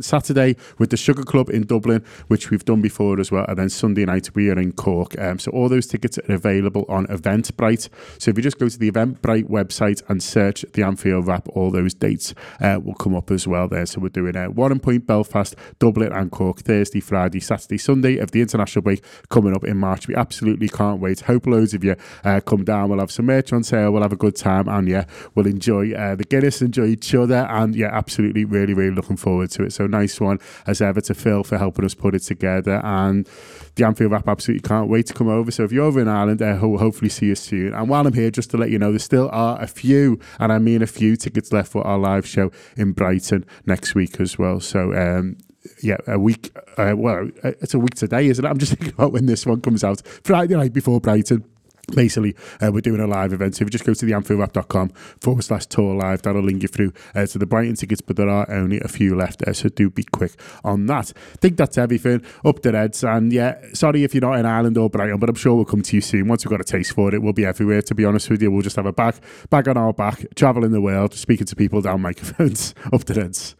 [0.00, 3.46] Saturday with the Sugar Club in Dublin, which we've done before as well.
[3.48, 5.18] And then Sunday night, we are in Cork.
[5.18, 7.88] Um, so all those tickets are available on Eventbrite.
[8.18, 11.70] So if you just go to the Eventbrite website and search the Anfield Wrap all
[11.70, 13.86] those dates uh, will come up as well there.
[13.86, 18.40] So we're doing uh, Warrenpoint, Belfast, Dublin, and Cork Thursday, Friday, Saturday, Sunday of the
[18.40, 20.08] international break coming up in March.
[20.08, 21.20] We absolutely can't wait.
[21.20, 22.88] Hope loads of you uh, come down.
[22.88, 23.92] We'll have some merch on sale.
[23.92, 25.04] We'll have a good time, and yeah,
[25.34, 29.50] we'll enjoy uh, the Guinness, enjoy each other, and yeah, absolutely, really, really looking forward
[29.52, 29.72] to it.
[29.72, 33.28] So nice one as ever to Phil for helping us put it together, and
[33.76, 35.50] the Anfield absolutely can't wait to come over.
[35.50, 37.72] So if you're over in Ireland, uh, we'll hopefully see you soon.
[37.72, 40.52] And while I'm here, just to let you know, there still are a few, and
[40.52, 44.20] I mean a few tickets tickets left for our live show in Brighton next week
[44.20, 44.60] as well.
[44.60, 45.36] So um,
[45.82, 46.56] yeah, a week.
[46.76, 48.48] Uh, well, it's a week today, isn't it?
[48.48, 50.02] I'm just thinking about when this one comes out.
[50.24, 51.44] Friday night before Brighton.
[51.94, 53.56] Basically uh, we're doing a live event.
[53.56, 56.68] So if you just go to the anfieldwrap.com forward slash tour live that'll link you
[56.68, 59.68] through uh, to the Brighton tickets but there are only a few left uh, so
[59.68, 60.32] do be quick
[60.64, 61.12] on that.
[61.16, 62.24] I think that's everything.
[62.44, 65.36] Up the Reds and yeah sorry if you're not in Ireland or Brighton but I'm
[65.36, 66.28] sure we'll come to you soon.
[66.28, 68.50] Once we've got a taste for it we'll be everywhere to be honest with you.
[68.50, 69.16] We'll just have a bag
[69.50, 72.74] bag on our back traveling the world speaking to people down microphones.
[72.92, 73.56] Up the Reds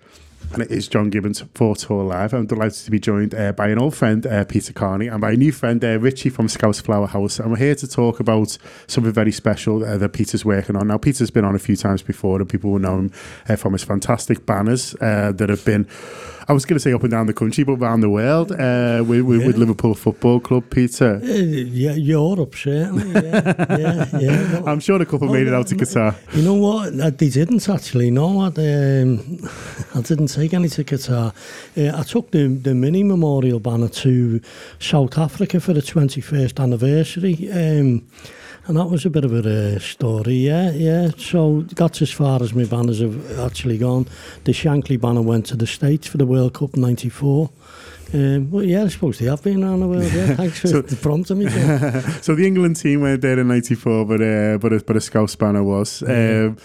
[0.53, 2.33] and it is John Gibbons for TAW Live.
[2.33, 5.33] I'm delighted to be joined uh, by an old friend, uh, Peter Carney, and by
[5.33, 7.39] a new friend, uh, Richie from Scouse Flower House.
[7.39, 10.89] And we're here to talk about something very special uh, that Peter's working on.
[10.89, 13.13] Now, Peter's been on a few times before, and people will know him
[13.49, 15.87] uh, from his fantastic banners uh, that have been
[16.49, 19.03] I was going to say up and down the country, but around the world uh,
[19.05, 19.47] with, with, yeah.
[19.49, 21.21] with, Liverpool Football Club, Peter.
[21.21, 23.11] Uh, yeah, Europe, certainly.
[23.11, 24.63] Yeah, yeah, yeah.
[24.67, 26.15] I'm sure a couple oh, made it out to Qatar.
[26.37, 27.01] You know what?
[27.01, 28.13] Uh, they didn't actually.
[28.13, 28.59] No, what?
[28.59, 29.39] Um,
[29.95, 31.35] I didn't take any to Qatar.
[31.77, 34.41] Uh, I took the, the mini memorial banner to
[34.79, 37.51] South Africa for the 21st anniversary.
[37.51, 38.07] Um,
[38.67, 41.11] and that was a bit of a uh, story, yeah, yeah.
[41.17, 44.07] So that's as far as my banners have actually gone.
[44.45, 47.51] The Shankly banner went to the States for the World Cup 94.
[48.15, 50.13] Um, well, yeah, I suppose they have been around the world.
[50.13, 51.49] Yeah, thanks for so, prompting me.
[52.23, 55.35] so the England team went there in '94, but uh, but a, but a Scouse
[55.35, 56.03] banner was.
[56.03, 56.57] Um,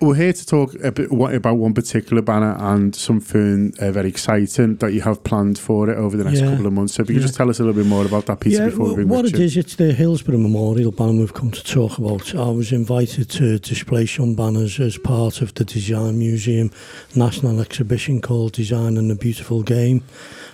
[0.00, 4.76] we're here to talk a bit about one particular banner and something uh, very exciting
[4.76, 6.50] that you have planned for it over the next yeah.
[6.50, 6.94] couple of months.
[6.94, 7.20] So if you yeah.
[7.20, 9.26] could just tell us a little bit more about that piece yeah, before we What
[9.26, 12.34] it is, it's the Hillsborough Memorial banner we've come to talk about.
[12.34, 16.70] I was invited to display some banners as part of the Design Museum
[17.14, 20.02] national exhibition called Design and the Beautiful Game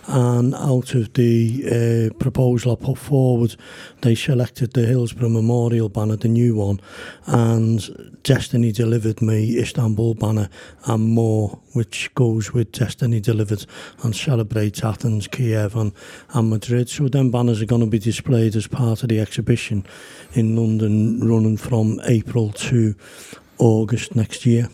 [0.06, 3.56] and out of the uh, proposal I put forward,
[4.02, 6.80] they selected the Hillsborough Memorial banner, the new one,
[7.26, 10.48] and Destiny delivered me Istanbul banner
[10.84, 13.66] and more, which goes with Destiny delivered
[14.02, 15.92] and celebrates Athens, Kiev, and,
[16.34, 16.88] and Madrid.
[16.88, 19.84] So then banners are going to be displayed as part of the exhibition
[20.34, 22.94] in London, running from April to
[23.58, 24.68] August next year.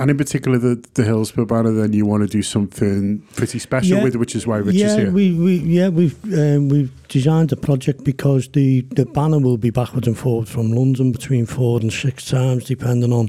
[0.00, 3.98] And in particular, the, the Hillsborough banner, then you want to do something pretty special
[3.98, 5.10] yeah, with, which is why Rich yeah, is here.
[5.10, 9.68] We, we, yeah, we've um, we've designed a project because the, the banner will be
[9.68, 13.28] backwards and forwards from London between four and six times, depending on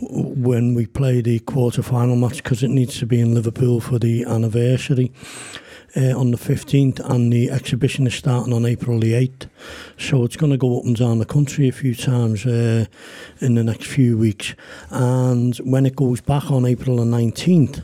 [0.00, 3.98] when we play the quarter final match, because it needs to be in Liverpool for
[3.98, 5.10] the anniversary
[5.96, 9.48] uh, on the 15th and the exhibition is starting on April the 8th.
[9.98, 12.86] So it's going to go up and down the country a few times uh,
[13.40, 14.54] in the next few weeks.
[14.90, 17.82] And when it goes back on April the 19th,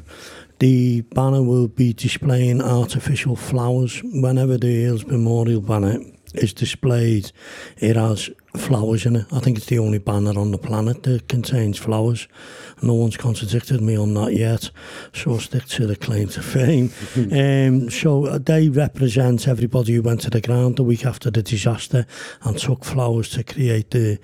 [0.59, 4.03] the banner will be displaying artificial flowers.
[4.03, 5.99] Whenever the Eels Memorial banner
[6.35, 7.33] is displayed,
[7.79, 9.27] it has flowers in it.
[9.33, 12.29] I think it's the only banner on the planet that contains flowers.
[12.83, 14.71] No one's contradicted me on that yet,
[15.13, 16.93] so I'll stick to the claim to fame.
[17.33, 21.43] um, so uh, they represent everybody who went to the ground the week after the
[21.43, 22.07] disaster
[22.43, 24.19] and took flowers to create the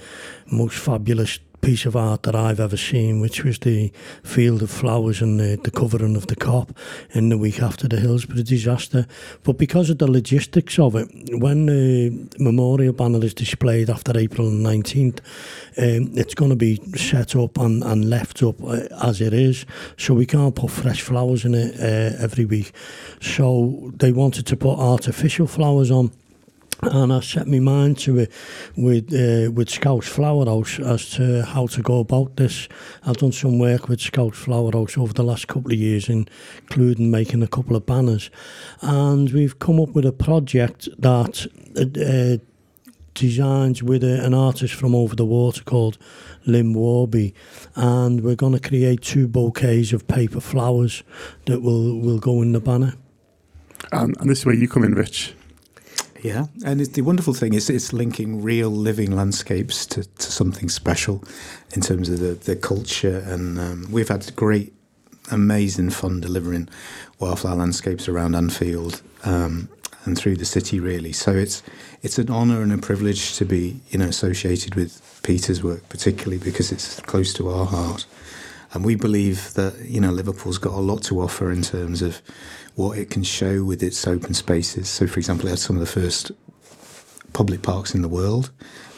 [0.50, 3.90] most fabulous piece of art that I've ever seen, which was the
[4.22, 6.76] field of flowers and the, the covering of the Kop
[7.12, 9.06] in the week after the Hillsborough disaster.
[9.44, 11.08] But because of the logistics of it,
[11.40, 15.20] when the memorial banner is displayed after April 19th,
[15.78, 19.64] um, it's going to be set up and, and left up uh, as it is.
[19.96, 22.72] So we can't put fresh flowers in it uh, every week.
[23.22, 26.12] So they wanted to put artificial flowers on
[26.86, 28.32] and I set my mind to it
[28.76, 32.68] with uh, with Scouse Flower House as to how to go about this.
[33.04, 37.10] I've done some work with Scouse Flower House over the last couple of years, including
[37.10, 38.30] making a couple of banners,
[38.80, 42.44] and we've come up with a project that uh,
[43.14, 45.98] designs with a, an artist from over the water called
[46.46, 47.34] Lynn Warby,
[47.74, 51.02] and we're going to create two bouquets of paper flowers
[51.46, 52.94] that will will go in the banner.
[53.92, 55.34] And, and this is where you come in, Rich.
[56.24, 61.22] Yeah, and the wonderful thing is it's linking real living landscapes to, to something special
[61.74, 63.18] in terms of the, the culture.
[63.26, 64.72] And um, we've had great,
[65.30, 66.70] amazing fun delivering
[67.18, 69.68] wildflower landscapes around Anfield um,
[70.06, 71.12] and through the city, really.
[71.12, 71.62] So it's
[72.00, 76.38] it's an honour and a privilege to be you know associated with Peter's work, particularly
[76.38, 78.06] because it's close to our heart.
[78.72, 82.22] And we believe that you know Liverpool's got a lot to offer in terms of
[82.74, 84.88] what it can show with its open spaces.
[84.88, 86.32] So, for example, it had some of the first
[87.32, 88.50] public parks in the world.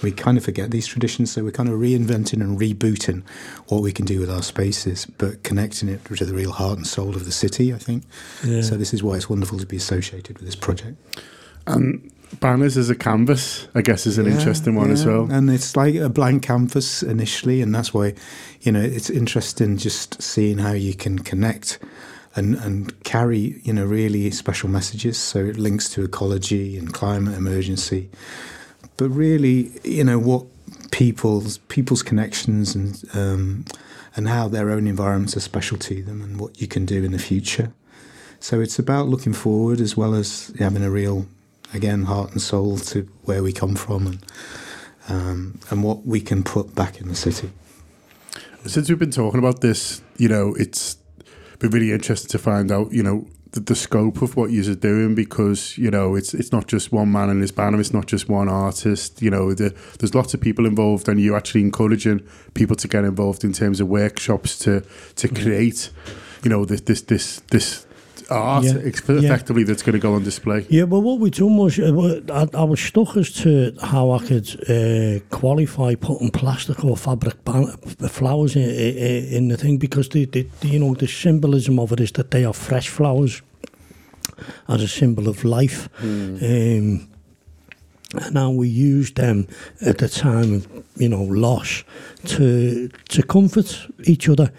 [0.03, 3.23] We kind of forget these traditions, so we're kind of reinventing and rebooting
[3.69, 6.87] what we can do with our spaces, but connecting it to the real heart and
[6.87, 8.05] soul of the city, I think.
[8.45, 8.63] Yeah.
[8.63, 10.97] So, this is why it's wonderful to be associated with this project.
[11.67, 14.93] And banners as a canvas, I guess, is an yeah, interesting one yeah.
[14.95, 15.31] as well.
[15.31, 18.15] And it's like a blank canvas initially, and that's why,
[18.61, 21.79] you know, it's interesting just seeing how you can connect
[22.37, 25.19] and, and carry you know really special messages.
[25.19, 28.11] So it links to ecology and climate emergency,
[28.97, 30.47] but really, you know, what
[30.91, 33.65] people's people's connections and um,
[34.15, 37.13] and how their own environments are special to them, and what you can do in
[37.13, 37.73] the future.
[38.39, 41.27] So it's about looking forward as well as having a real,
[41.73, 44.25] again, heart and soul to where we come from and
[45.09, 47.51] um, and what we can put back in the city.
[48.67, 50.97] Since we've been talking about this, you know, it's
[51.59, 55.15] been really interested to find out, you know, the, the scope of what you're doing
[55.15, 58.29] because you know it's it's not just one man in this band, it's not just
[58.29, 59.23] one artist.
[59.23, 62.21] You know, the, there's lots of people involved, and you're actually encouraging
[62.55, 65.43] people to get involved in terms of workshops to to mm-hmm.
[65.43, 65.91] create,
[66.43, 67.86] you know, this this this this
[68.31, 68.79] art Yeah.
[68.85, 69.17] ex- Yeah.
[69.21, 70.67] effectively that's going to go on display.
[70.69, 74.19] Yeah, well, what we done was uh, I, I was stuck as to how I
[74.19, 77.77] could uh, qualify putting plastic or fabric ban-
[78.09, 82.01] flowers in, in, in the thing because the, the, you know the symbolism of it
[82.01, 83.43] is that they are fresh flowers
[84.69, 85.89] as a symbol of life.
[86.03, 87.09] Um,
[88.15, 89.47] and now we use them
[89.85, 91.85] at the time of you know loss
[92.25, 94.53] to to comfort each other.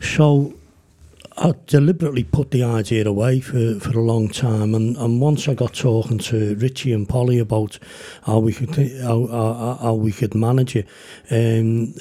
[0.00, 0.54] So
[1.38, 5.54] I deliberately put the idea away for, for a long time, and, and once I
[5.54, 7.78] got talking to Richie and Polly about
[8.22, 8.70] how we could
[9.02, 10.88] how, how, how we could manage it,
[11.30, 11.94] um,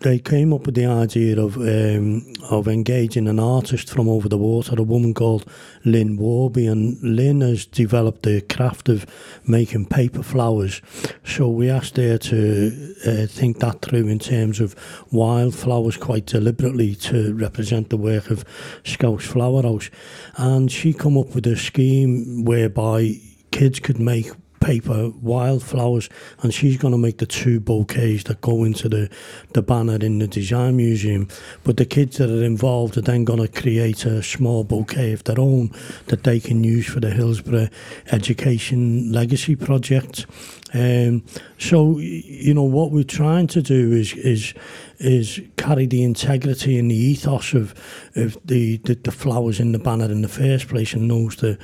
[0.00, 4.38] they came up with the idea of um, of engaging an artist from over the
[4.38, 5.44] water, a woman called
[5.84, 9.06] Lynn Warby, and Lynn has developed the craft of
[9.46, 10.80] making paper flowers.
[11.24, 14.76] So we asked her to uh, think that through in terms of
[15.10, 18.44] wildflowers quite deliberately to represent the work of
[18.84, 19.90] Scouse Flower House,
[20.36, 26.08] and she come up with a scheme whereby kids could make paper wildflowers
[26.42, 29.10] and she's going to make the two bouquets that go into the,
[29.54, 31.28] the banner in the design museum.
[31.64, 35.24] But the kids that are involved are then going to create a small bouquet of
[35.24, 35.70] their own
[36.06, 37.68] that they can use for the Hillsborough
[38.10, 40.26] Education Legacy Project.
[40.74, 41.24] Um,
[41.58, 44.52] so you know what we're trying to do is is
[44.98, 47.74] is carry the integrity and the ethos of
[48.16, 51.58] of the, the, the flowers in the banner in the first place and those that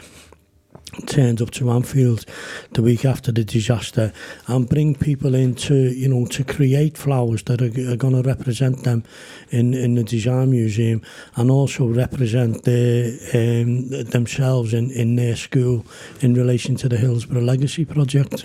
[1.07, 2.24] turns up to Anfield
[2.72, 4.12] the week after the disaster
[4.46, 8.28] and bring people in to, you know, to create flowers that are, are going to
[8.28, 9.04] represent them
[9.50, 11.02] in, in the Design Museum
[11.37, 15.85] and also represent their, um, themselves in, in their school
[16.20, 18.44] in relation to the Hillsborough Legacy Project.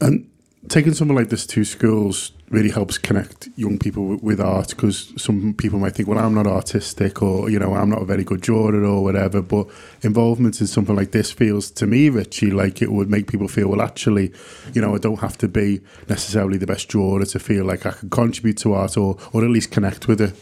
[0.00, 0.28] And
[0.68, 5.12] taking something like this to schools really helps connect young people with, with art because
[5.16, 8.24] some people might think, well, I'm not artistic or, you know, I'm not a very
[8.24, 9.42] good drawer or whatever.
[9.42, 9.66] But
[10.02, 13.68] involvement in something like this feels to me, Richie, like it would make people feel,
[13.68, 14.32] well, actually,
[14.72, 17.90] you know, I don't have to be necessarily the best drawer to feel like I
[17.90, 20.34] can contribute to art or, or at least connect with it.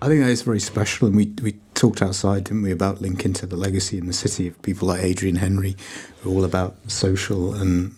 [0.00, 3.34] I think that is very special, and we we talked outside, didn't we, about linking
[3.34, 5.76] to the legacy in the city of people like Adrian Henri,
[6.22, 7.94] who are all about social and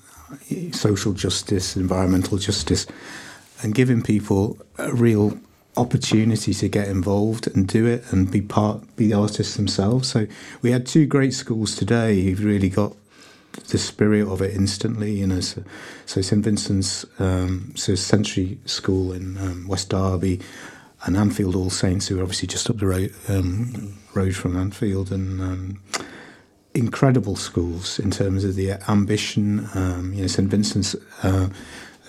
[0.73, 2.87] social justice, environmental justice,
[3.63, 5.39] and giving people a real
[5.77, 10.09] opportunity to get involved and do it and be part, be the artists themselves.
[10.09, 10.27] So
[10.63, 12.95] we had two great schools today who've really got
[13.69, 15.13] the spirit of it instantly.
[15.13, 15.65] You know, so,
[16.07, 20.41] so St Vincent's, um, so Century School in um, West Derby,
[21.07, 25.13] and Anfield All Saints, who are obviously just up the road, um, road from Anfield,
[25.13, 25.83] and um,
[26.75, 29.69] incredible schools in terms of the ambition.
[29.75, 30.97] Um, you know, St Vincent's.
[31.23, 31.49] Uh,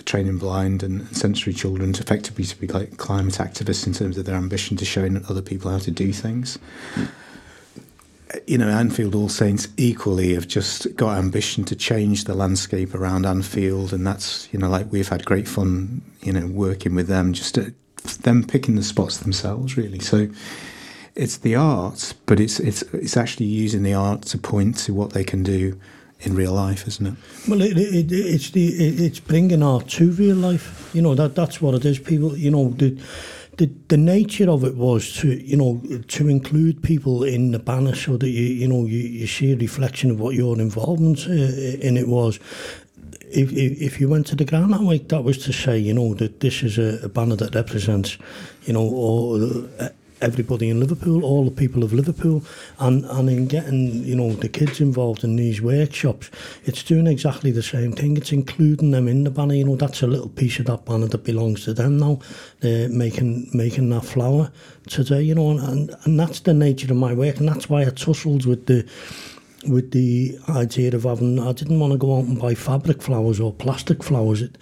[0.04, 4.24] training blind and sensory children to effectively to be like climate activists in terms of
[4.24, 6.58] their ambition to showing other people how to do things
[8.46, 13.24] you know, Anfield All Saints equally have just got ambition to change the landscape around
[13.24, 17.32] Anfield, and that's you know, like we've had great fun, you know, working with them,
[17.32, 17.72] just to,
[18.22, 20.00] them picking the spots themselves, really.
[20.00, 20.28] So
[21.16, 25.12] it's the art, but it's it's it's actually using the art to point to what
[25.12, 25.80] they can do
[26.20, 27.14] in real life, isn't it?
[27.48, 30.90] Well, it, it, it's the it, it's bringing art to real life.
[30.94, 31.98] You know that that's what it is.
[31.98, 33.00] People, you know, the
[33.56, 37.94] the the nature of it was to you know to include people in the banner
[37.94, 41.32] so that you you know you, you see a reflection of what your involvement uh,
[41.32, 42.38] in it was.
[43.28, 45.92] If, if if you went to the ground that week, that was to say, you
[45.92, 48.18] know, that this is a, a banner that represents,
[48.64, 49.88] you know, all, uh,
[50.20, 52.42] everybody in Liverpool, all the people of Liverpool,
[52.78, 56.30] and, and in getting you know the kids involved in these workshops,
[56.64, 58.16] it's doing exactly the same thing.
[58.16, 59.54] It's including them in the banner.
[59.54, 62.20] You know that's a little piece of that banner that belongs to them now.
[62.60, 64.50] They're making making that flower
[64.88, 65.22] today.
[65.22, 68.46] You know, and, and that's the nature of my work, and that's why I tussled
[68.46, 68.88] with the
[69.68, 71.38] with the idea of having.
[71.38, 74.42] I didn't want to go out and buy fabric flowers or plastic flowers.
[74.42, 74.56] It,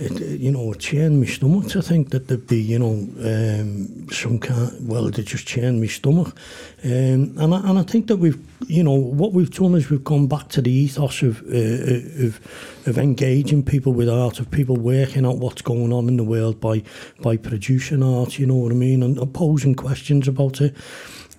[0.00, 4.08] it, you know, it churned my stomach to think that there'd be, you know, um,
[4.10, 6.34] some kind, well, it just churned my stomach.
[6.82, 10.04] Um, and, I, and I think that we've, you know, what we've done is we've
[10.04, 12.40] gone back to the ethos of, uh, of,
[12.86, 16.60] of engaging people with art, of people working out what's going on in the world
[16.60, 16.82] by,
[17.20, 20.74] by producing art, you know what I mean, and posing questions about it.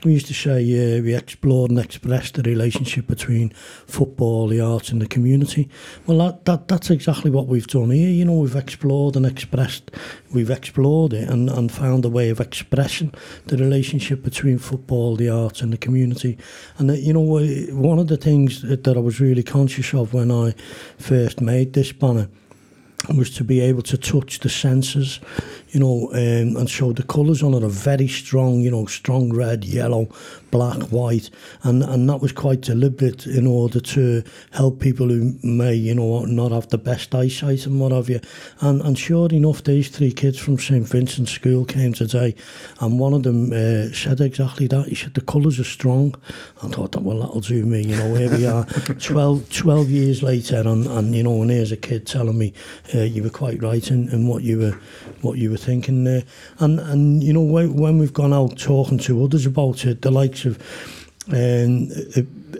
[0.03, 3.49] We used to say uh, we explored and expressed the relationship between
[3.85, 5.69] football, the arts and the community.
[6.05, 8.09] Well, that, that that's exactly what we've done here.
[8.09, 9.91] You know, we've explored and expressed,
[10.33, 13.13] we've explored it and, and found a way of expressing
[13.45, 16.37] the relationship between football, the arts and the community.
[16.77, 17.21] And, that, you know,
[17.75, 20.53] one of the things that, that I was really conscious of when I
[20.97, 22.27] first made this banner
[23.15, 25.19] was to be able to touch the senses,
[25.71, 29.34] you know, um, and so the colours on it are very strong, you know, strong
[29.34, 30.10] red, yellow,
[30.51, 31.29] black, white,
[31.63, 36.25] and, and that was quite deliberate in order to help people who may, you know,
[36.25, 38.19] not have the best eyesight and what have you.
[38.60, 42.36] And, and sure enough, these three kids from St Vincent's School came today,
[42.81, 44.89] and one of them uh, said exactly that.
[44.89, 46.15] He said, the colours are strong.
[46.62, 48.65] I thought, that well, that'll do me, you know, here we are
[48.99, 52.53] 12, 12 years later, and, and, you know, and here's a kid telling me
[52.93, 54.77] uh, you were quite right in, in what you were
[55.21, 56.21] what you were thinking And, uh,
[56.60, 60.12] and, and you know, when, when we've gone out talking to others about it, the
[60.12, 60.58] likes of
[61.27, 61.89] um,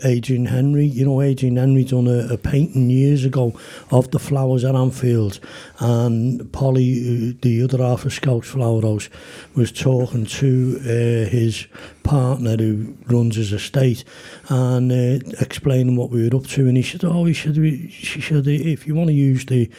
[0.04, 0.86] Adrian Henri.
[0.86, 5.40] You know, Adrian Henri done a, a painting years ago of the flowers at Anfield,
[5.80, 9.10] and Polly, the other half of ScouseFlowerHouse,
[9.56, 11.68] was talking to uh, his
[12.04, 14.04] partner who runs his estate
[14.50, 16.68] and uh, explaining what we were up to.
[16.68, 17.56] And he said, "Oh, he said,
[17.92, 19.70] she said, if you want to use the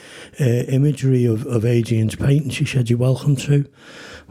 [0.40, 3.66] uh, imagery of, of Adrian's painting, she said, you're welcome to."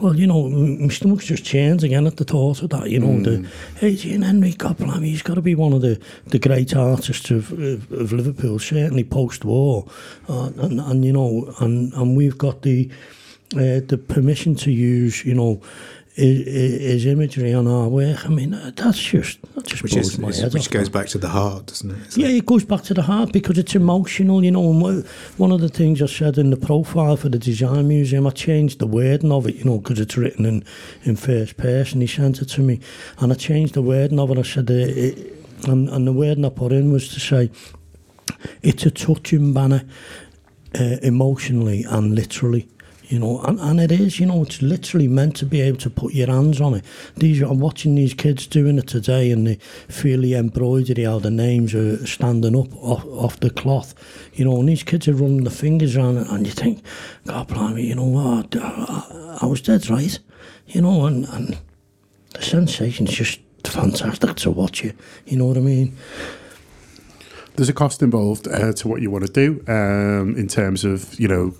[0.01, 2.89] Well, you know, my stomach's just changed again at the thought of that.
[2.89, 3.23] You know, mm.
[3.23, 7.29] the Adrian Henri, God blimey, he's got to be one of the, the great artists
[7.29, 9.85] of, of, of Liverpool, certainly post-war.
[10.27, 12.89] Uh, and, and, you know, and, and we've got the
[13.53, 15.61] uh, the permission to use, you know,
[16.21, 18.25] his, imagery on our work.
[18.25, 21.91] I mean, that's just that just which is, which goes back to the heart, doesn't
[21.91, 21.97] it?
[22.05, 22.35] It's yeah, like...
[22.35, 24.43] it goes back to the heart because it's emotional.
[24.43, 25.05] You know, and
[25.37, 28.79] one of the things I said in the profile for the design museum, I changed
[28.79, 29.55] the wording of it.
[29.55, 30.63] You know, because it's written in
[31.03, 32.01] in first person.
[32.01, 32.79] He sent it to me,
[33.19, 34.37] and I changed the wording of it.
[34.37, 35.17] I said, uh, it,
[35.67, 37.51] and, and the wording I put in was to say,
[38.61, 39.83] it's a touching banner,
[40.79, 42.67] uh, emotionally and literally
[43.11, 45.89] you know, and, and it is, you know, it's literally meant to be able to
[45.89, 46.85] put your hands on it.
[47.17, 49.55] These I'm watching these kids doing it today, and they
[49.89, 53.93] feel the embroidery, how the names are standing up off, off the cloth,
[54.33, 56.85] you know, and these kids are running the fingers around it, and you think,
[57.27, 60.17] God, blimey, you know what, I, I was dead right,
[60.67, 61.57] you know, and, and
[62.33, 64.95] the sensation's just fantastic to watch it,
[65.25, 65.97] you know what I mean?
[67.57, 71.19] There's a cost involved uh, to what you want to do um, in terms of,
[71.19, 71.53] you know,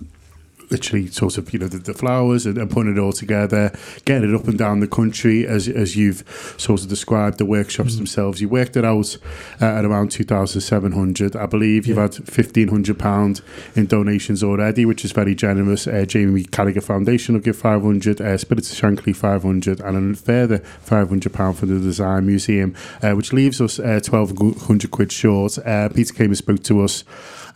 [0.72, 3.72] literally sort of you know the, the flowers and, and, putting it all together,
[4.04, 6.24] getting it up and down the country as as you've
[6.56, 7.98] sort of described the workshops mm.
[7.98, 8.40] themselves.
[8.40, 9.16] You worked it out
[9.60, 11.86] uh, at around two thousand seven hundred, I believe.
[11.86, 13.42] You've had fifteen hundred pound
[13.76, 15.86] in donations already, which is very generous.
[15.86, 20.14] Uh, Jamie Carragher Foundation will give five hundred, uh, Spirits of Shankly five hundred, and
[20.14, 24.36] a further five hundred pound for the Design Museum, uh, which leaves us uh, twelve
[24.62, 25.58] hundred quid short.
[25.58, 27.04] Uh, Peter came and spoke to us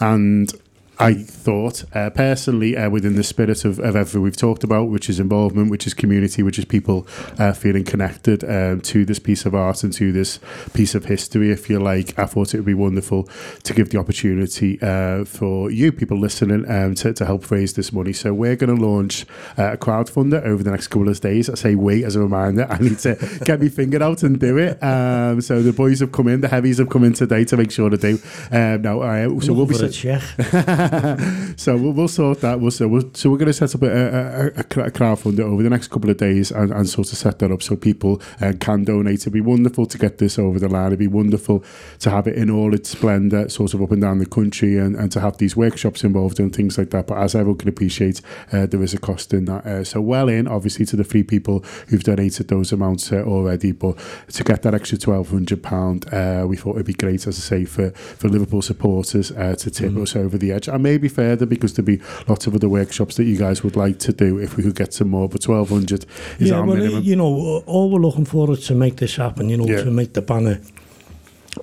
[0.01, 0.53] and
[0.99, 5.11] I thought uh, personally, uh, within the spirit of, of everything we've talked about, which
[5.11, 7.07] is involvement, which is community, which is people
[7.39, 10.41] uh, feeling connected um, to this piece of art and to this
[10.73, 13.25] piece of history, if you like, I thought it would be wonderful
[13.65, 17.93] to give the opportunity uh, for you people listening um, to, to help raise this
[17.93, 18.15] money.
[18.15, 19.27] So we're going to launch
[19.59, 21.51] uh, a crowdfunder over the next couple of days.
[21.51, 22.67] I say wait as a reminder.
[22.71, 24.83] I need to get my finger out and do it.
[24.83, 27.71] Um, so the boys have come in, the heavies have come in today to make
[27.71, 28.19] sure to do.
[28.51, 29.77] Um, now, uh, so we'll be.
[31.57, 32.61] so we'll, we'll, sort that.
[32.61, 35.63] We'll, so, we'll, so we're going to set up a, a, a, a crowdfunder over
[35.63, 38.53] the next couple of days and, and sort of set that up so people uh,
[38.59, 39.21] can donate.
[39.21, 40.89] It'd be wonderful to get this over the line.
[40.89, 41.65] It'd be wonderful
[42.01, 44.97] to have it in all its splendour, sort of up and down the country, and,
[44.97, 47.07] and to have these workshops involved and things like that.
[47.07, 48.21] But as everyone can appreciate,
[48.53, 49.67] uh, there is a cost in that.
[49.67, 53.73] Uh, so well in, obviously, to the three people who've donated those amounts uh, already.
[53.73, 57.39] But to get that extra twelve hundred pound, uh, we thought it'd be great, as
[57.39, 60.03] I say, for for Liverpool supporters uh, to tip mm.
[60.03, 63.17] us over the edge, I may be further because there'd be lots of other workshops
[63.17, 65.27] that you guys would like to do if we could get some more.
[65.27, 66.05] But 1,200
[66.39, 67.03] is yeah, our well, minimum.
[67.03, 69.85] You know, all we're looking for is to make this happen, you know, yeah.
[69.85, 70.61] to make the banner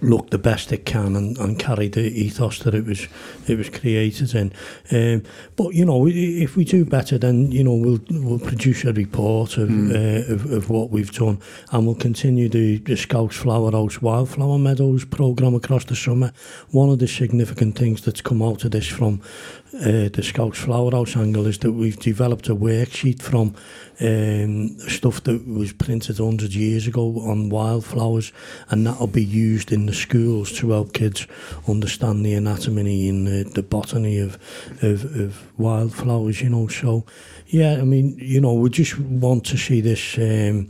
[0.01, 3.08] look the best it can and, and carry the ethos that it was
[3.47, 4.53] it was created in.
[4.91, 5.23] Um,
[5.56, 9.58] but you know, if we do better, then you know we'll we'll produce a report
[9.58, 11.39] of, uh, of, of what we've done,
[11.71, 16.32] and we'll continue the, the ScouseFlowerHouse Wildflower Meadows program across the summer.
[16.71, 19.21] One of the significant things that's come out of this from
[19.73, 23.55] uh, the ScouseFlowerHouse angle is that we've developed a worksheet from
[23.99, 28.31] um, stuff that was printed 100 years ago on wildflowers
[28.69, 31.25] and that'll be used in the schools to help kids
[31.67, 34.35] understand the anatomy and the, the botany of,
[34.83, 36.67] of, of wildflowers, you know.
[36.67, 37.06] So,
[37.54, 40.67] yeah, I mean, you know, we just want to see this um,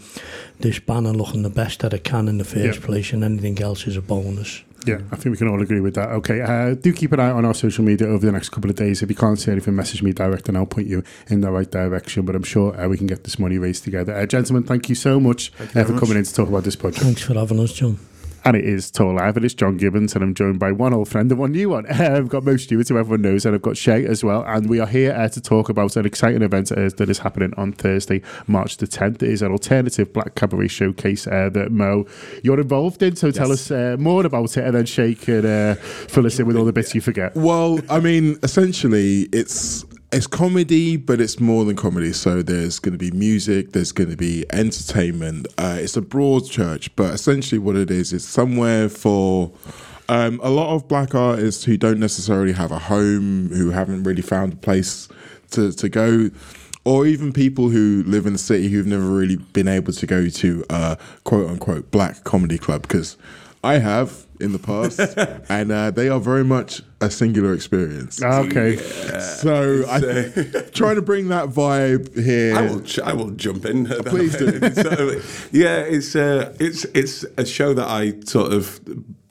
[0.60, 2.86] this banner looking the best that it can in the first Yeah.
[2.86, 4.64] place and anything else is a bonus.
[4.86, 6.10] Yeah, I think we can all agree with that.
[6.10, 8.76] Okay, uh, do keep an eye on our social media over the next couple of
[8.76, 9.02] days.
[9.02, 11.72] If you can't see anything, message me direct and I'll point you in the right
[11.72, 12.26] direction.
[12.26, 14.14] But I'm sure uh, we can get this money raised together.
[14.14, 16.00] Uh, gentlemen, thank you so much uh, very for much.
[16.02, 17.02] coming in to talk about this project.
[17.06, 17.98] Thanks for having us, John.
[18.46, 21.08] And it is TAW Live, and it's John Gibbons, and I'm joined by one old
[21.08, 21.86] friend and one new one.
[21.90, 24.44] I've got Mo Stewart, who everyone knows, and I've got Che as well.
[24.46, 27.54] And we are here uh, to talk about an exciting event uh, that is happening
[27.56, 29.24] on Thursday, March the 10th.
[29.24, 32.06] It is an alternative black cabaret showcase uh, that Mo,
[32.44, 33.16] you're involved in.
[33.16, 36.46] So tell us uh, more about it, and then Che can uh, fill us in
[36.46, 37.34] with all the bits you forget.
[37.36, 42.14] Well, I mean, essentially, it's it's comedy, but it's more than comedy.
[42.14, 45.48] So there's going to be music, there's going to be entertainment.
[45.58, 49.52] Uh, it's a broad church, but essentially, what it is is somewhere for.
[50.10, 54.22] Um, a lot of black artists who don't necessarily have a home, who haven't really
[54.22, 55.08] found a place
[55.52, 56.30] to, to go,
[56.84, 60.28] or even people who live in the city who've never really been able to go
[60.28, 63.18] to a quote unquote black comedy club because
[63.64, 65.00] I have in the past,
[65.50, 68.22] and uh, they are very much a singular experience.
[68.22, 68.78] Okay.
[68.78, 70.00] So I
[70.74, 72.56] trying to bring that vibe here.
[72.56, 72.82] I will.
[72.82, 73.86] ch- I will jump in.
[73.86, 74.60] Please do.
[74.74, 75.22] So,
[75.52, 78.80] yeah, it's uh, it's it's a show that I sort of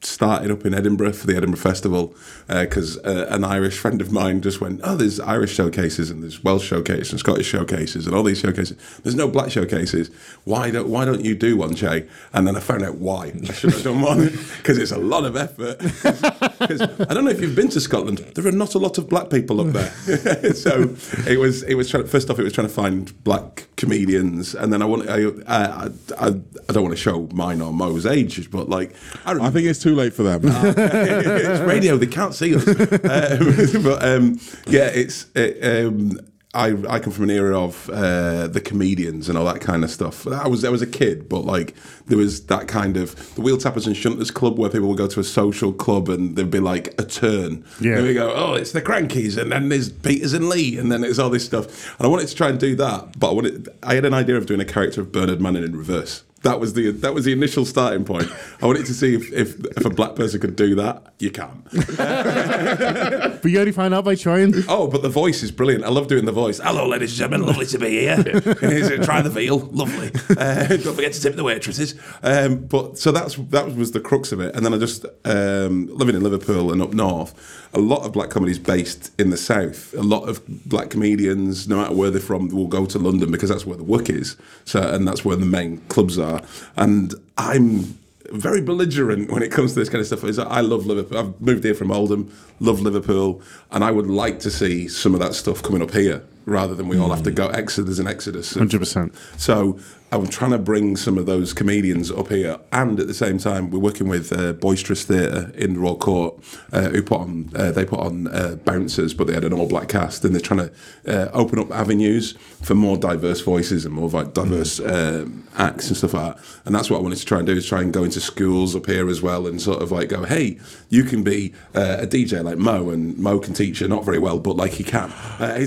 [0.05, 2.13] started up in Edinburgh for the Edinburgh Festival
[2.47, 6.43] because uh, an Irish friend of mine just went, "Oh, there's Irish showcases and there's
[6.43, 8.77] Welsh showcases and Scottish showcases and all these showcases.
[9.03, 10.09] There's no black showcases.
[10.43, 13.53] Why don't Why don't you do one, Jay?" And then I found out why I
[13.53, 14.19] should have done one
[14.57, 15.79] because it's a lot of effort.
[16.63, 18.19] 'Cause I don't know if you've been to Scotland.
[18.35, 20.53] There are not a lot of black people up there.
[20.53, 20.95] so
[21.27, 24.71] it was it was trying, first off it was trying to find black comedians, and
[24.71, 25.89] then I want I I,
[26.19, 28.93] I, I don't want to show mine or Mo's age, but like
[29.25, 30.41] I, I think it's too late for them.
[30.45, 32.67] it's radio; they can't see us.
[32.67, 36.19] Um, but um, yeah, it's it, um,
[36.55, 39.89] I I come from an era of uh, the comedians and all that kind of
[39.89, 40.27] stuff.
[40.27, 41.73] I was I was a kid, but like
[42.05, 45.07] there was that kind of the wheel tappers and shunters club where people would go
[45.07, 47.65] to a social club and there'd be like a turn.
[47.81, 47.97] Yeah.
[47.97, 51.03] And we go, oh, it's the Krankies, and then there's Peters and Lee, and then
[51.03, 51.97] it's all this stuff.
[51.97, 54.37] And I wanted to try and do that, but I wanted I had an idea
[54.37, 56.23] of doing a character of Bernard Manning in reverse.
[56.43, 58.29] That was the that was the initial starting point.
[58.61, 61.13] I wanted to see if, if, if a black person could do that.
[61.19, 61.67] You can't.
[63.43, 64.53] But you only find out by trying.
[64.69, 65.83] Oh, but the voice is brilliant.
[65.83, 66.59] I love doing the voice.
[66.59, 67.45] Hello, ladies and gentlemen.
[67.45, 68.15] Lovely to be here.
[68.61, 69.59] Here's Try the veal.
[69.59, 70.11] Lovely.
[70.37, 71.93] Uh, don't forget to tip the waitresses.
[72.23, 74.55] Um, but so that's that was the crux of it.
[74.55, 77.59] And then I just um, living in Liverpool and up north.
[77.73, 79.93] A lot of black comedies based in the south.
[79.93, 83.49] A lot of black comedians, no matter where they're from, will go to London because
[83.49, 84.37] that's where the work is.
[84.63, 86.32] So and that's where the main clubs are.
[86.75, 87.97] And I'm
[88.31, 90.23] very belligerent when it comes to this kind of stuff.
[90.23, 91.17] Is I love Liverpool.
[91.17, 95.19] I've moved here from Oldham, love Liverpool, and I would like to see some of
[95.19, 97.35] that stuff coming up here rather than we all have to hmm.
[97.35, 98.53] go Exodus and Exodus.
[98.53, 99.15] 100%.
[99.37, 99.79] So
[100.13, 103.71] I'm trying to bring some of those comedians up here, and at the same time,
[103.71, 106.35] we're working with uh, Boisterous Theatre in the Royal Court,
[106.71, 109.67] uh, who put on uh, they put on uh, bouncers, but they had an all
[109.67, 110.71] black cast, and they're trying to
[111.07, 115.97] uh, open up avenues for more diverse voices and more like diverse um, acts and
[115.97, 116.45] stuff like that.
[116.65, 118.75] And that's what I wanted to try and do is try and go into schools
[118.75, 120.59] up here as well, and sort of like go, hey,
[120.89, 124.19] you can be uh, a DJ like Mo, and Mo can teach you not very
[124.19, 125.11] well, but like he can.
[125.39, 125.57] Uh,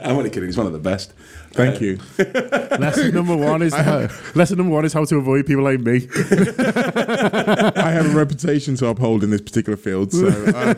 [0.02, 0.48] I'm only kidding.
[0.48, 1.14] He's one of the best.
[1.52, 1.98] Thank you.
[2.78, 6.06] Lesson number one is how, lesson number one is how to avoid people like me.
[7.76, 10.12] I have a reputation to uphold in this particular field.
[10.12, 10.76] So um,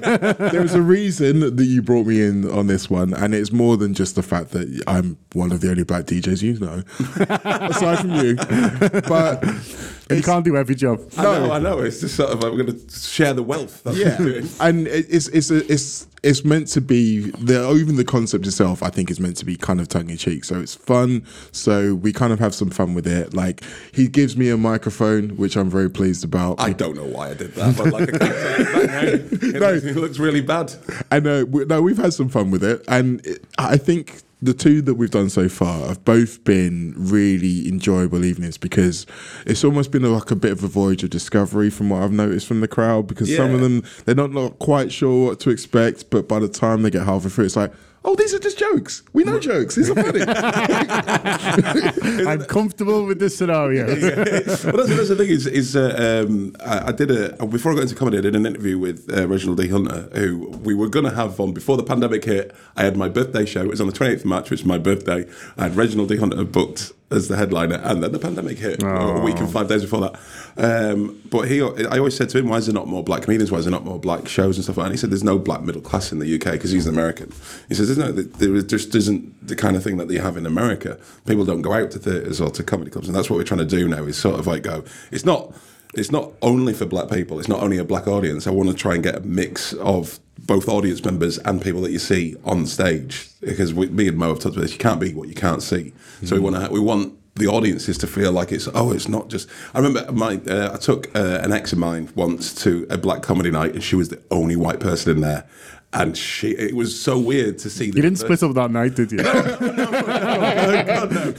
[0.50, 3.92] there's a reason that you brought me in on this one, and it's more than
[3.94, 6.82] just the fact that I'm one of the only black DJs you know,
[7.68, 8.36] aside from you.
[8.36, 11.00] But You it's- can't do every job.
[11.18, 11.78] I know, I know.
[11.80, 13.82] It's just sort of like we're going to share the wealth.
[13.84, 14.48] That's what we're yeah, doing.
[14.60, 18.82] and it- it's it's it's it's meant to be the even the concept itself.
[18.82, 20.44] I think is meant to be kind of tongue in cheek.
[20.44, 21.26] So it's fun.
[21.50, 23.34] So we kind of have some fun with it.
[23.34, 23.62] Like
[23.92, 26.60] he gives me a microphone, which I'm very pleased about.
[26.60, 29.00] I don't know why I did that, but like I can't take it back now.
[29.02, 29.70] It, No.
[29.72, 30.72] looks, it looks really bad.
[31.10, 34.82] i know no, we've had some fun with it, and it, I think the two
[34.82, 39.06] that we've done so far have both been really enjoyable evenings because
[39.46, 42.48] it's almost been like a bit of a voyage of discovery from what I've noticed
[42.48, 43.06] from the crowd.
[43.06, 46.48] Because some of them they're not, not quite sure what to expect, but by the
[46.48, 47.72] time they get halfway through, it's like.
[48.04, 49.02] Oh, these are just jokes.
[49.12, 49.76] We know jokes.
[49.76, 50.22] These are funny.
[52.26, 53.86] I'm comfortable with this scenario.
[53.86, 57.74] well, that's, that's the thing is, is uh, um, I, I did a before I
[57.76, 59.68] got into comedy, I did an interview with uh, Reginald D.
[59.68, 62.54] Hunter, who we were going to have on before the pandemic hit.
[62.76, 63.62] I had my birthday show.
[63.62, 65.24] It was on the 28th of March, which is my birthday.
[65.56, 66.16] I had Reginald D.
[66.16, 69.82] Hunter booked as the headliner, and then the pandemic hit a week and five days
[69.82, 70.18] before that.
[70.56, 73.50] Um, but he, I always said to him, "Why is there not more black comedians?
[73.52, 75.24] Why is there not more black shows and stuff like that?" And he said, "There's
[75.24, 77.32] no black middle class in the UK because he's an American."
[77.68, 80.46] He says, "There's no, there just isn't the kind of thing that they have in
[80.46, 80.98] America.
[81.26, 83.60] People don't go out to theatres or to comedy clubs, and that's what we're trying
[83.60, 84.04] to do now.
[84.04, 84.84] Is sort of like go.
[85.10, 85.52] It's not."
[85.94, 87.38] It's not only for black people.
[87.38, 88.46] It's not only a black audience.
[88.46, 91.90] I want to try and get a mix of both audience members and people that
[91.90, 93.28] you see on stage.
[93.40, 94.72] Because we, me and Mo have talked about this.
[94.72, 95.92] You can't be what you can't see.
[96.24, 96.70] So we want to.
[96.72, 100.36] We want the audiences to feel like it's oh it's not just I remember my
[100.46, 103.82] uh, I took uh, an ex of mine once to a black comedy night and
[103.82, 105.48] she was the only white person in there
[105.94, 109.12] and she it was so weird to see You didn't split up that night, did
[109.12, 109.18] you?
[109.24, 111.34] oh, God, no.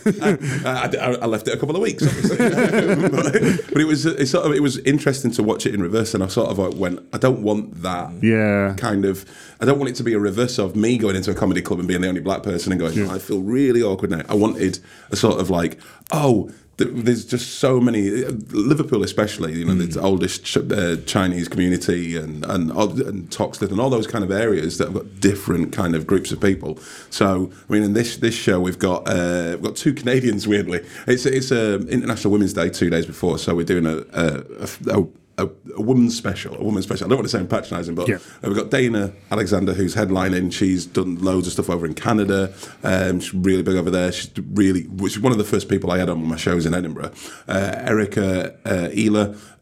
[0.66, 2.38] I, I, I left it a couple of weeks, obviously.
[3.10, 6.14] but, but it was it sort of it was interesting to watch it in reverse,
[6.14, 8.12] and I sort of like went, I don't want that.
[8.22, 8.76] Yeah.
[8.78, 9.26] Kind of,
[9.60, 11.80] I don't want it to be a reverse of me going into a comedy club
[11.80, 14.22] and being the only black person and going, I feel really awkward now.
[14.30, 14.80] I wanted
[15.12, 15.80] a sort of like,
[16.12, 16.52] oh.
[16.78, 18.10] Th- There's just so many
[18.52, 23.80] Liverpool, especially you know, the oldest ch- uh, Chinese community and and and Toxteth and
[23.80, 26.78] all those kind of areas that have got different kind of groups of people.
[27.10, 30.48] So I mean, in this this show, we've got uh, we've got two Canadians.
[30.54, 34.44] Weirdly, it's it's a International Women's Day two days before, so we're doing a a,
[34.90, 35.08] a, a,
[35.38, 35.50] a
[35.82, 37.06] woman's special, a woman's special.
[37.06, 38.16] I don't want to sound patronising, but Yeah.
[38.16, 40.54] uh, we've got Dana Alexander who's headlining.
[40.54, 42.54] She's done loads of stuff over in Canada.
[42.84, 44.12] Um, she's really big over there.
[44.12, 46.74] She's really, which is one of the first people I had on my shows in
[46.76, 47.12] Edinburgh.
[47.48, 48.90] Uh, Erica uh,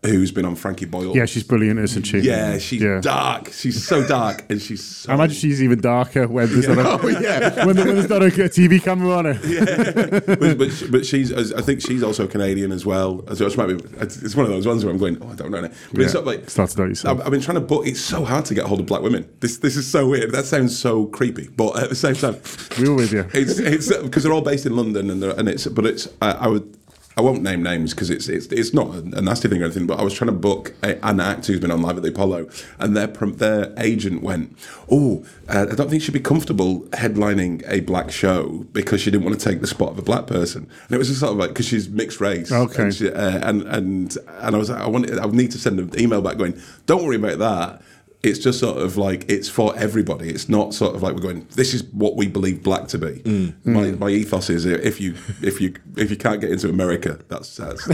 [0.03, 1.15] who's been on Frankie Boyle.
[1.15, 2.19] Yeah, she's brilliant, isn't she?
[2.19, 2.99] yeah, she's Yeah.
[3.01, 3.51] dark.
[3.53, 4.84] She's so dark, and she's.
[4.84, 7.65] So I imagine she's even darker when there's not a, Oh, yeah.
[7.65, 10.22] when, there's not a, a TV camera on her.
[10.39, 13.24] but, but, she- but she's, I think she's also Canadian as well.
[13.36, 15.51] So it might be, it's one of those ones where I'm going, oh, I don't
[15.51, 15.61] know.
[15.70, 16.05] But Yeah.
[16.05, 17.20] it's of like, Start to doubt yourself.
[17.20, 17.86] I've, I've been trying to book.
[17.86, 19.28] It's so hard to get hold of black women.
[19.39, 20.32] This this is so weird.
[20.32, 22.38] That sounds so creepy, but at the same time,
[22.80, 23.26] We were with you.
[23.34, 26.47] it's it's because they're all based in London and and it's but it's I, I
[26.47, 26.78] would.
[27.18, 29.86] I won't name names because it's, it's it's not a, nasty thing or anything.
[29.86, 32.09] But I was trying to book a, an actor who's been on live at the
[32.09, 32.49] Apollo,
[32.80, 34.55] and their their agent went,
[34.89, 39.26] "Oh, uh, I don't think she'd be comfortable headlining a black show because she didn't
[39.26, 41.38] want to take the spot of a black person." And it was just sort of
[41.38, 42.84] like because she's mixed race, Okay.
[42.84, 45.57] and, she, uh, and and and I was like, I wanted I would need to
[45.59, 47.82] send an email back going, "Don't worry about that."
[48.24, 50.30] It's just sort of like it's for everybody.
[50.30, 51.47] It's not sort of like we're going.
[51.55, 53.19] This is what we believe black to be.
[53.22, 53.65] Mm.
[53.65, 53.99] My, mm.
[53.99, 57.88] my ethos is if you if you if you can't get into America, that's that's.
[57.89, 57.93] or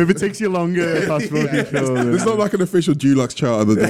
[0.00, 1.94] if it takes you longer, passport control.
[1.94, 3.88] then- There's not like an official Dulux chart on the door.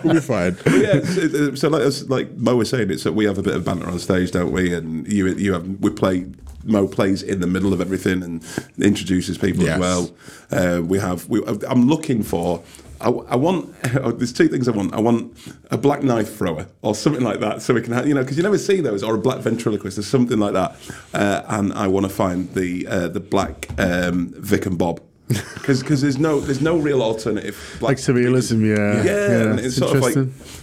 [0.04, 0.56] we'll be fine.
[0.64, 3.54] But yeah, so, so like like Mo was saying, it's that we have a bit
[3.54, 4.72] of banter on stage, don't we?
[4.72, 6.24] And you you have we play.
[6.66, 8.44] Mo plays in the middle of everything and
[8.78, 9.74] introduces people Yes.
[9.74, 10.10] as well.
[10.50, 11.28] Uh, we have.
[11.28, 12.62] We, I'm looking for.
[13.00, 13.74] I, I want.
[14.00, 14.94] oh, there's two things I want.
[14.94, 15.36] I want
[15.70, 18.36] a black knife thrower or something like that, so we can have you know because
[18.38, 20.76] you never see those or a black ventriloquist or something like that.
[21.12, 25.00] Uh, and I want to find the uh, the black um, Vic and Bob
[25.54, 27.56] because because there's no there's no real alternative.
[27.80, 29.02] Black Like surrealism, yeah.
[29.02, 30.14] yeah, and it's, sort of like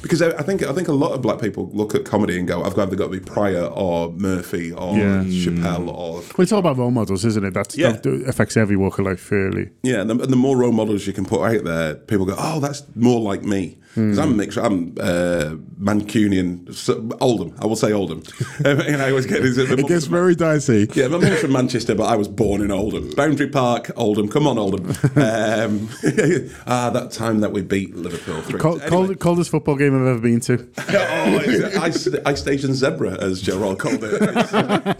[0.02, 2.48] because I, I think I think a lot of black people look at comedy and
[2.48, 5.24] go, "I've either got to be Pryor or Murphy or Yeah.
[5.26, 5.90] Chappelle hmm.
[5.90, 7.54] or Well, it's all about role models, isn't it?
[7.54, 7.92] That's, Yeah.
[7.92, 9.70] That affects every walk of life fairly.
[9.84, 12.36] yeah." And the, and the more role models you can put out there, people go,
[12.38, 14.58] "Oh, that's more like me." Because I'm mixed.
[14.58, 17.54] I'm uh, Mancunian, so, Oldham.
[17.60, 18.24] I will say Oldham.
[18.66, 19.58] Um, and I always get this.
[19.58, 20.88] It gets very dicey.
[20.94, 23.10] Yeah, my mum's from Manchester, but I was born in Oldham.
[23.12, 24.30] Boundary Park, Oldham.
[24.30, 24.86] Come on, Oldham.
[25.16, 25.90] Um,
[26.68, 28.42] ah, that time that we beat Liverpool.
[28.42, 28.60] Three.
[28.60, 28.90] Cold, Anyway.
[28.90, 30.70] cold, coldest football game I've ever been to.
[30.78, 31.82] oh,
[32.26, 34.20] ice Station Zebra, as Gerald called it.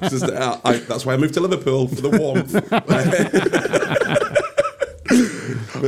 [0.10, 2.54] Just, uh, I, that's why I moved to Liverpool for the warmth.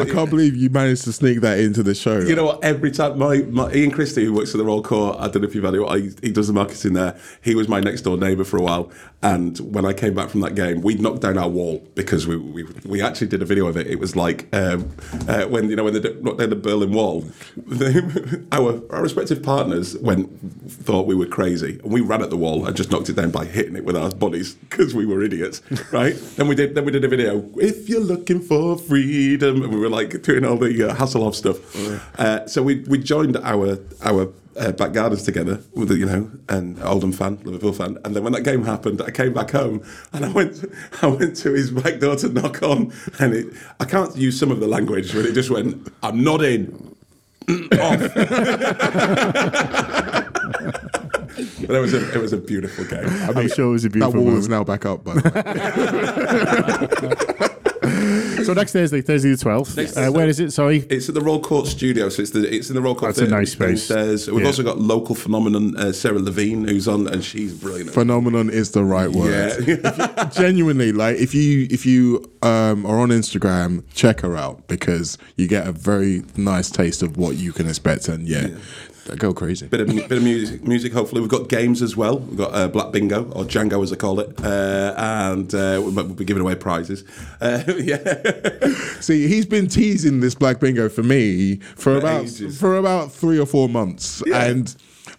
[0.02, 2.20] I can't believe you managed to sneak that into the show.
[2.20, 2.64] you know what?
[2.64, 5.48] Every time my, my Ian Christie, who works at the Royal Court, I don't know
[5.48, 6.02] if you've had it.
[6.22, 7.18] He, he does the marketing there.
[7.42, 8.92] He was my next door neighbour for a while,
[9.22, 12.38] and when I came back from that game, we knocked down our wall because we
[12.38, 13.88] we, we actually did a video of it.
[13.88, 14.92] It was like um,
[15.28, 17.26] uh, when you know when they knocked down the Berlin Wall.
[18.52, 20.30] our our respective partners went
[20.70, 23.32] thought we were crazy, and we ran at the wall and just knocked it down
[23.32, 26.16] by hitting it with our bodies because we were idiots, right?
[26.36, 27.50] then we did then we did a video.
[27.56, 31.58] If you're looking for freedom, and we were like doing all the uh, Hasselhoff stuff.
[32.20, 36.32] Uh, so we we joined our our uh, back gardens together with the, you know
[36.50, 39.84] an Oldham fan, Liverpool fan, and then when that game happened, I came back home
[40.14, 40.66] and I went
[41.02, 43.48] I went to his back door to knock on, and it,
[43.80, 46.96] I can't use some of the language, but it just went, "I'm not in."
[47.80, 48.00] Off.
[51.68, 53.06] but it was a it was a beautiful game.
[53.08, 54.14] I'm sure it was a beautiful.
[54.14, 54.40] That beautiful wall moment.
[54.40, 55.22] is now back up, by the
[57.40, 57.50] way.
[58.46, 59.98] So next Thursday, Thursday the 12th.
[60.08, 60.52] Uh, where is it?
[60.52, 60.86] Sorry.
[60.90, 63.16] It's at the Royal Court Studio, so it's the it's in the Royal Court.
[63.16, 63.88] That's a nice space.
[63.88, 64.30] downstairs.
[64.30, 64.48] We've Yeah.
[64.48, 67.92] also got local phenomenon uh, Sarah Levine, who's on, and she's brilliant.
[67.92, 69.66] Phenomenon is the right word.
[69.68, 75.18] yeah, Genuinely, like if you if you um, are on Instagram, check her out because
[75.38, 78.48] you get a very nice taste of what you can expect, and yeah,
[79.18, 79.68] go crazy.
[79.68, 80.64] bit of bit of music.
[80.64, 80.92] Music.
[80.94, 82.20] Hopefully, we've got games as well.
[82.20, 86.04] We've got uh, Black Bingo or Django, as I call it, uh, and uh, we'll,
[86.06, 87.04] be giving away prizes.
[87.40, 92.60] Uh, yeah, See, he's been teasing this Black Bingo for me for For about ages.
[92.60, 94.46] for about three or four months, Yeah.
[94.46, 94.76] and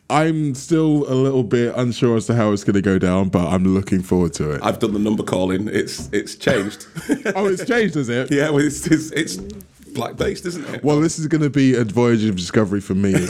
[0.08, 3.48] I'm still a little bit unsure as to how it's going to go down, but
[3.48, 4.60] I'm looking forward to it.
[4.62, 5.68] I've done the number calling.
[5.68, 6.86] It's it's changed.
[7.34, 8.30] oh, it's changed, is it?
[8.30, 9.38] yeah, well, it's, it's it's
[9.96, 10.84] black based, isn't it?
[10.84, 13.12] Well, this is going to be a voyage of discovery for me.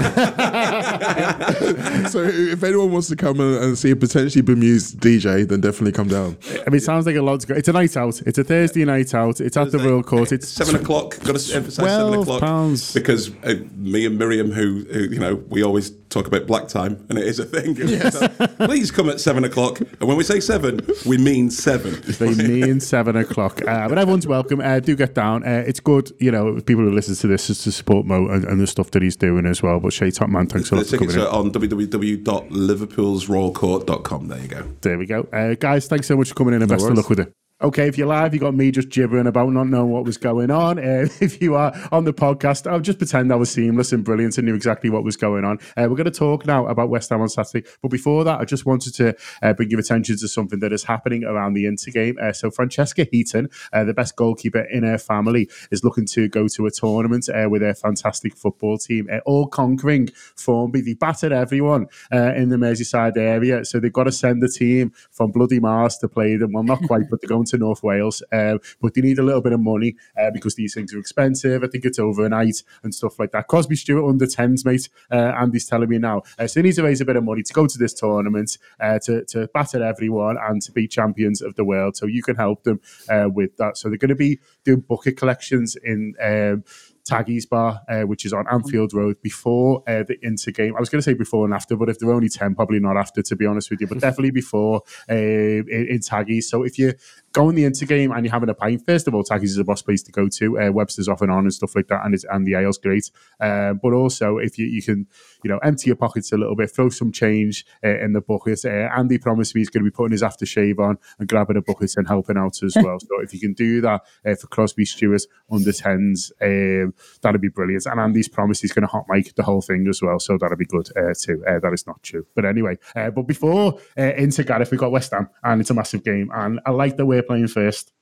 [2.09, 5.93] so, if anyone wants to come and, and see a potentially bemused DJ, then definitely
[5.93, 6.37] come down.
[6.51, 7.55] I mean, it sounds like a lot to go.
[7.55, 8.21] It's a night out.
[8.27, 9.41] It's a Thursday night out.
[9.41, 10.33] It's at the Royal Court.
[10.33, 11.19] It's seven o'clock.
[11.21, 12.93] Got to emphasise seven 12 o'clock pounds.
[12.93, 17.05] because uh, me and Miriam, who, who you know, we always talk about black time,
[17.09, 17.77] and it is a thing.
[18.07, 18.29] So
[18.67, 22.01] please come at seven o'clock, and when we say seven, we mean seven.
[22.19, 23.61] They mean seven o'clock.
[23.62, 24.61] Uh, but everyone's welcome.
[24.61, 25.43] Uh, do get down.
[25.45, 28.45] Uh, it's good, you know, people who listen to this is to support Mo and,
[28.45, 29.81] and the stuff that he's doing as well.
[29.81, 31.23] But Che Top Man, thanks a The lot for coming tickets in.
[31.29, 34.29] are on www.liverpoolsroyalcourt.com.
[34.29, 34.63] There you go.
[34.81, 35.21] There we go.
[35.33, 37.33] Uh, guys, thanks so much for coming in and best of luck with it.
[37.63, 40.51] Okay, if you're live, you got me just gibbering about not knowing what was going
[40.51, 40.79] on.
[40.79, 44.37] Uh, if you are on the podcast, I'll just pretend I was seamless and brilliant
[44.37, 45.57] and knew exactly what was going on.
[45.75, 47.67] Uh, we're going to talk now about West Ham on Saturday.
[47.81, 50.85] But before that, I just wanted to uh, bring your attention to something that is
[50.85, 52.19] happening around the Inter game.
[52.23, 56.49] Uh, so, Francesca Heaton, uh, the best goalkeeper in her family, is looking to go
[56.49, 60.83] to a tournament uh, with her fantastic football team, uh, all conquering Formby.
[60.83, 63.65] They battered everyone in the Merseyside area.
[63.65, 66.53] So, they've got to send the team from Bloody Mars to play them.
[66.53, 68.22] Well, not quite, but they're going to North Wales.
[68.32, 71.62] Uh, but they need a little bit of money uh, because these things are expensive.
[71.62, 73.49] I think it's overnight and stuff like that.
[73.49, 74.88] Crosby Stewart under 10s, mate.
[75.11, 76.22] Uh, Andy's telling me now.
[76.38, 78.59] Uh, so they need to raise a bit of money to go to this tournament,
[78.80, 81.97] uh, to, to batter everyone and to be champions of the world.
[81.97, 83.76] So you can help them uh, with that.
[83.76, 86.14] So they're going to be doing bucket collections in.
[86.22, 86.64] Um,
[87.07, 90.74] Taggy's Bar, uh, which is on Anfield Road, before uh, the Inter game.
[90.76, 92.97] I was going to say before and after, but if they're only 10, probably not
[92.97, 96.51] after, to be honest with you, but definitely before uh, in, in Taggy's.
[96.51, 96.94] So if you
[97.37, 99.59] go in the Inter game and you're having a pint, first of all, Taggy's is
[99.59, 100.59] a boss place to go to.
[100.59, 103.11] Uh, Webster's off and on and stuff like that, and, it's, and the ale's great.
[103.39, 105.07] Uh, but also, if you, you can,
[105.45, 108.64] you know, empty your pockets a little bit, throw some change uh, in the bucket.
[108.64, 111.62] Uh, Andy promised me he's going to be putting his aftershave on and grabbing a
[111.62, 112.99] bucket and helping out as well.
[113.01, 115.22] so if you can do that uh, for Crosby Stewart
[115.53, 117.84] under 10s, um, that'd be brilliant.
[117.84, 120.57] And Andy's promised he's going to hot mic the whole thing as well, so that'd
[120.57, 121.45] be good uh, too.
[121.47, 122.78] Uh, that is not true, but anyway.
[122.95, 126.30] Uh, but before uh, into Gareth, we got West Ham, and it's a massive game,
[126.34, 127.93] and I like the we're playing first.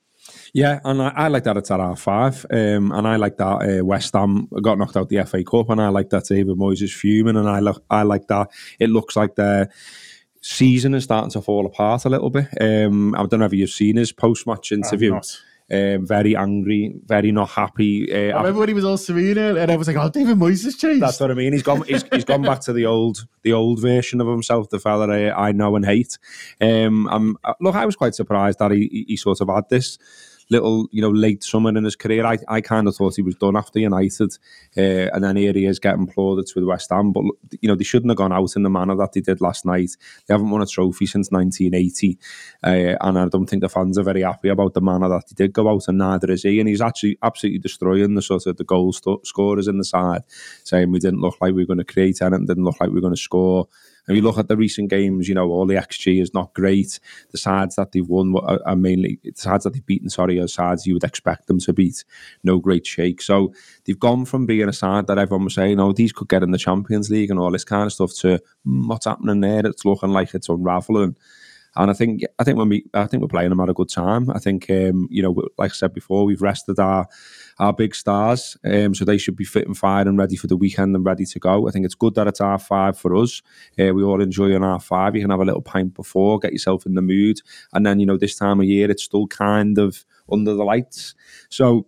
[0.53, 3.79] Yeah, and I, I like that it's at R five, um, and I like that
[3.79, 6.81] uh, West Ham got knocked out the FA Cup, and I like that David Moyes
[6.81, 8.49] is fuming, and I look, I like that
[8.79, 9.69] it looks like their
[10.41, 12.47] season is starting to fall apart a little bit.
[12.59, 15.19] Um, I don't know if you've seen his post match interview.
[15.71, 18.11] Um, very angry, very not happy.
[18.11, 20.63] Uh, I remember when he was all serene, and I was like, "Oh, David Moyes
[20.63, 21.53] has changed." That's what I mean.
[21.53, 21.81] He's gone.
[21.87, 25.47] He's, he's gone back to the old, the old version of himself, the fella I,
[25.47, 26.19] I know and hate.
[26.61, 29.97] Um, um, look, I was quite surprised that he, he sort of had this
[30.49, 32.25] little, you know, late summer in his career.
[32.25, 34.37] I, I kind of thought he was done after United,
[34.77, 37.11] uh, and then here he is getting plaudits with West Ham.
[37.11, 37.23] But
[37.61, 39.91] you know, they shouldn't have gone out in the manner that they did last night.
[40.27, 42.19] They haven't won a trophy since 1980,
[42.63, 45.45] uh, and I don't think the fans are very happy about the manner that they
[45.45, 46.59] did go out, and neither is he.
[46.59, 50.23] And he's actually absolutely destroying the sort of the goal scorers in the side,
[50.63, 52.95] saying we didn't look like we were going to create anything, didn't look like we
[52.95, 53.67] were going to score.
[54.07, 56.99] And you look at the recent games, you know, all the XG is not great.
[57.31, 60.85] The sides that they've won are, mainly the sides that they've beaten, sorry, are sides
[60.85, 62.03] you would expect them to beat.
[62.43, 63.21] No great shake.
[63.21, 63.53] So
[63.85, 66.51] they've gone from being a side that everyone was saying, oh, these could get in
[66.51, 69.65] the Champions League and all this kind of stuff to "Hmm, what's happening there?
[69.65, 71.15] It's looking like it's unraveling.
[71.77, 73.89] And I think I think when we I think we're playing them at a good
[73.89, 74.29] time.
[74.29, 77.07] I think um, you know, like I said before, we've rested our
[77.59, 80.57] our big stars, um, so they should be fit and fired and ready for the
[80.57, 81.67] weekend and ready to go.
[81.67, 83.41] I think it's good that it's our five for us.
[83.79, 85.15] Uh, we all enjoy an R five.
[85.15, 87.41] You can have a little pint before, get yourself in the mood,
[87.73, 91.13] and then you know this time of year it's still kind of under the lights.
[91.49, 91.87] So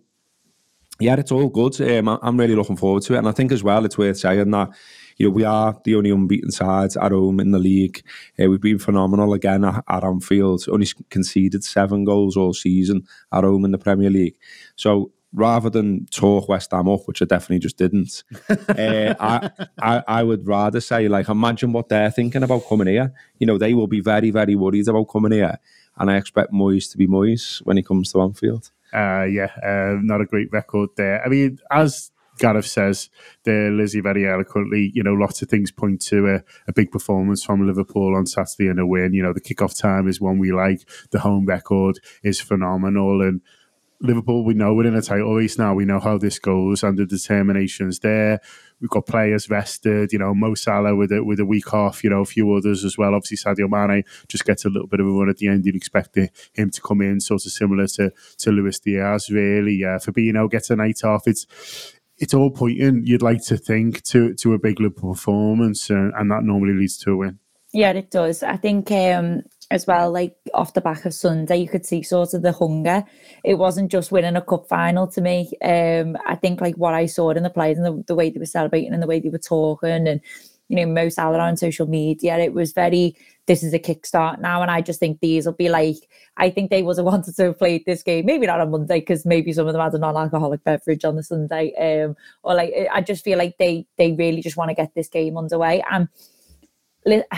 [1.00, 1.80] yeah, it's all good.
[1.80, 4.50] Um, I'm really looking forward to it, and I think as well it's worth saying
[4.50, 4.70] that
[5.18, 8.02] you know we are the only unbeaten side at home in the league.
[8.40, 10.64] Uh, we've been phenomenal again at, at Anfield.
[10.68, 14.36] Only conceded seven goals all season at home in the Premier League.
[14.76, 19.50] So rather than talk West Ham up, which I definitely just didn't, uh, I,
[19.80, 23.12] I I would rather say like imagine what they're thinking about coming here.
[23.38, 25.58] You know they will be very very worried about coming here,
[25.96, 28.70] and I expect Moyes to be Moyes when he comes to Anfield.
[28.92, 31.22] Uh, yeah, uh, not a great record there.
[31.24, 33.10] I mean, as Gareth says
[33.44, 37.44] there, Lizzi, very eloquently, you know, lots of things point to a, a big performance
[37.44, 39.12] from Liverpool on Saturday and a win.
[39.12, 43.22] You know, the kickoff time is one we like, the home record is phenomenal.
[43.22, 43.40] And
[44.00, 45.74] Liverpool, we know we're in a title race now.
[45.74, 48.40] We know how this goes, and the determination's there.
[48.80, 52.10] We've got players rested, you know, Mo Salah with a, with a week off, you
[52.10, 53.12] know, a few others as well.
[53.12, 55.66] Obviously, Sadio Mane just gets a little bit of a run at the end.
[55.66, 59.74] You'd expect him to come in, sort of similar to to Luis Diaz, really.
[59.74, 61.26] Yeah, Fabinho gets a night off.
[61.26, 61.44] It's
[62.18, 63.02] it's all pointing.
[63.04, 66.98] You'd like to think to to a big Liverpool performance, uh, and that normally leads
[66.98, 67.38] to a win.
[67.72, 68.42] Yeah, it does.
[68.42, 72.32] I think um, as well, like off the back of Sunday, you could see sort
[72.32, 73.04] of the hunger.
[73.44, 75.52] It wasn't just winning a cup final to me.
[75.62, 78.38] Um, I think like what I saw in the players and the, the way they
[78.38, 80.20] were celebrating and the way they were talking and
[80.68, 83.16] you know, Mo Salah on social media, it was very
[83.48, 84.62] this is a kickstart now.
[84.62, 85.96] And I just think these will be like
[86.36, 89.00] I think they would have wanted to have played this game, maybe not on Monday,
[89.00, 91.72] because maybe some of them had a non-alcoholic beverage on the Sunday.
[91.74, 95.08] Um, or like I just feel like they they really just want to get this
[95.08, 95.82] game underway.
[95.90, 96.08] And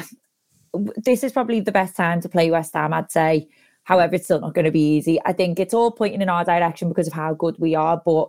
[0.96, 3.48] this is probably the best time to play West Ham, I'd say.
[3.84, 5.18] However, it's still not going to be easy.
[5.24, 8.28] I think it's all pointing in our direction because of how good we are, but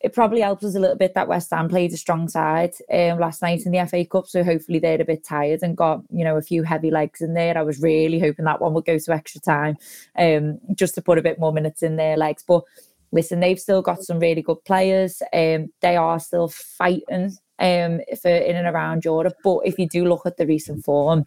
[0.00, 3.18] it probably helps us a little bit that West Ham played a strong side um,
[3.18, 4.26] last night in the FA Cup.
[4.26, 7.34] So hopefully they're a bit tired and got, you know, a few heavy legs in
[7.34, 7.58] there.
[7.58, 9.76] I was really hoping that one would go to extra time
[10.18, 12.42] um, just to put a bit more minutes in their legs.
[12.46, 12.64] But
[13.12, 15.22] listen, they've still got some really good players.
[15.34, 19.34] Um, they are still fighting um, for in and around Europe.
[19.44, 21.24] But if you do look at the recent form,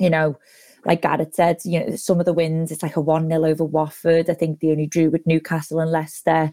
[0.00, 0.36] you know,
[0.84, 3.64] like Gareth said, you know, some of the wins, it's like a 1 0 over
[3.64, 4.30] Watford.
[4.30, 6.52] I think they only drew with Newcastle and Leicester.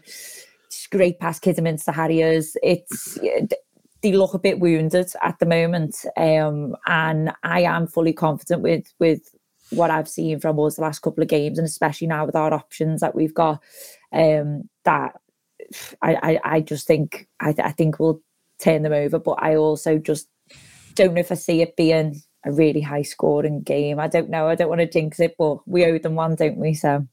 [0.90, 2.56] Great past Kidderminster Harriers.
[2.62, 3.18] It's
[4.02, 6.04] they look a bit wounded at the moment.
[6.16, 9.34] Um, and I am fully confident with with
[9.70, 12.54] what I've seen from us the last couple of games, and especially now with our
[12.54, 13.62] options that we've got,
[14.12, 15.20] um, that
[16.00, 18.22] I, I, I just think I, I think we'll
[18.58, 19.18] turn them over.
[19.18, 20.28] But I also just
[20.94, 23.98] don't know if I see it being a really high scoring game.
[24.00, 24.48] I don't know.
[24.48, 26.74] I don't want to jinx it, but we owe them one, don't we?
[26.74, 27.06] So.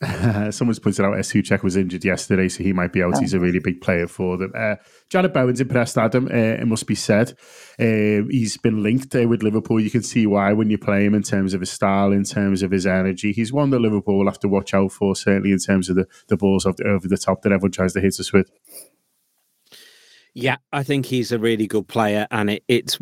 [0.50, 3.16] Someone's pointed out Soucek was injured yesterday, so he might be out.
[3.16, 3.20] Oh.
[3.20, 4.50] He's a really big player for them.
[4.56, 4.76] Uh,
[5.10, 7.32] Jarrod Bowen's impressed Adam, uh, it must be said.
[7.78, 9.78] Uh, he's been linked uh, with Liverpool.
[9.78, 12.62] You can see why when you play him in terms of his style, in terms
[12.62, 13.32] of his energy.
[13.32, 16.06] He's one that Liverpool will have to watch out for, certainly in terms of the,
[16.28, 18.50] the balls the, over the top that everyone tries to hit us with.
[20.32, 22.98] Yeah, I think he's a really good player, and it, it's.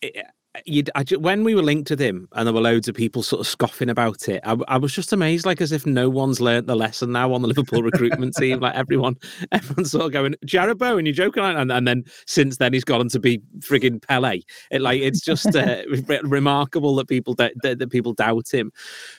[0.00, 0.26] It,
[0.64, 0.82] you
[1.18, 3.90] when we were linked to him and there were loads of people sort of scoffing
[3.90, 7.12] about it, I, I, was just amazed, like as if no one's learnt the lesson
[7.12, 8.60] now on the Liverpool recruitment team.
[8.60, 9.16] Like everyone,
[9.52, 13.00] everyone's sort of going, Jarrod Bowen, you're joking, and, and then since then he's gone
[13.00, 14.40] on to be frigging Pele.
[14.70, 15.82] It like it's just uh,
[16.22, 18.72] remarkable that people that, that people doubt him.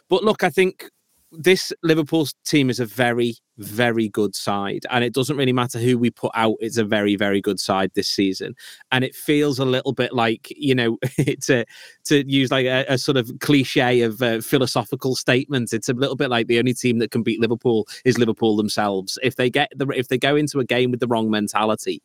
[0.10, 0.90] But look, I think
[1.38, 5.98] this Liverpool team is a very, very good side, and it doesn't really matter who
[5.98, 6.56] we put out.
[6.60, 8.56] It's a very, very good side this season,
[8.92, 10.98] and it feels a little bit like you know
[11.42, 11.66] to
[12.06, 15.74] to use like a, a sort of cliche of uh, philosophical statements.
[15.74, 19.18] It's a little bit like the only team that can beat Liverpool is Liverpool themselves.
[19.24, 22.02] If they get the if they go into a game with the wrong mentality,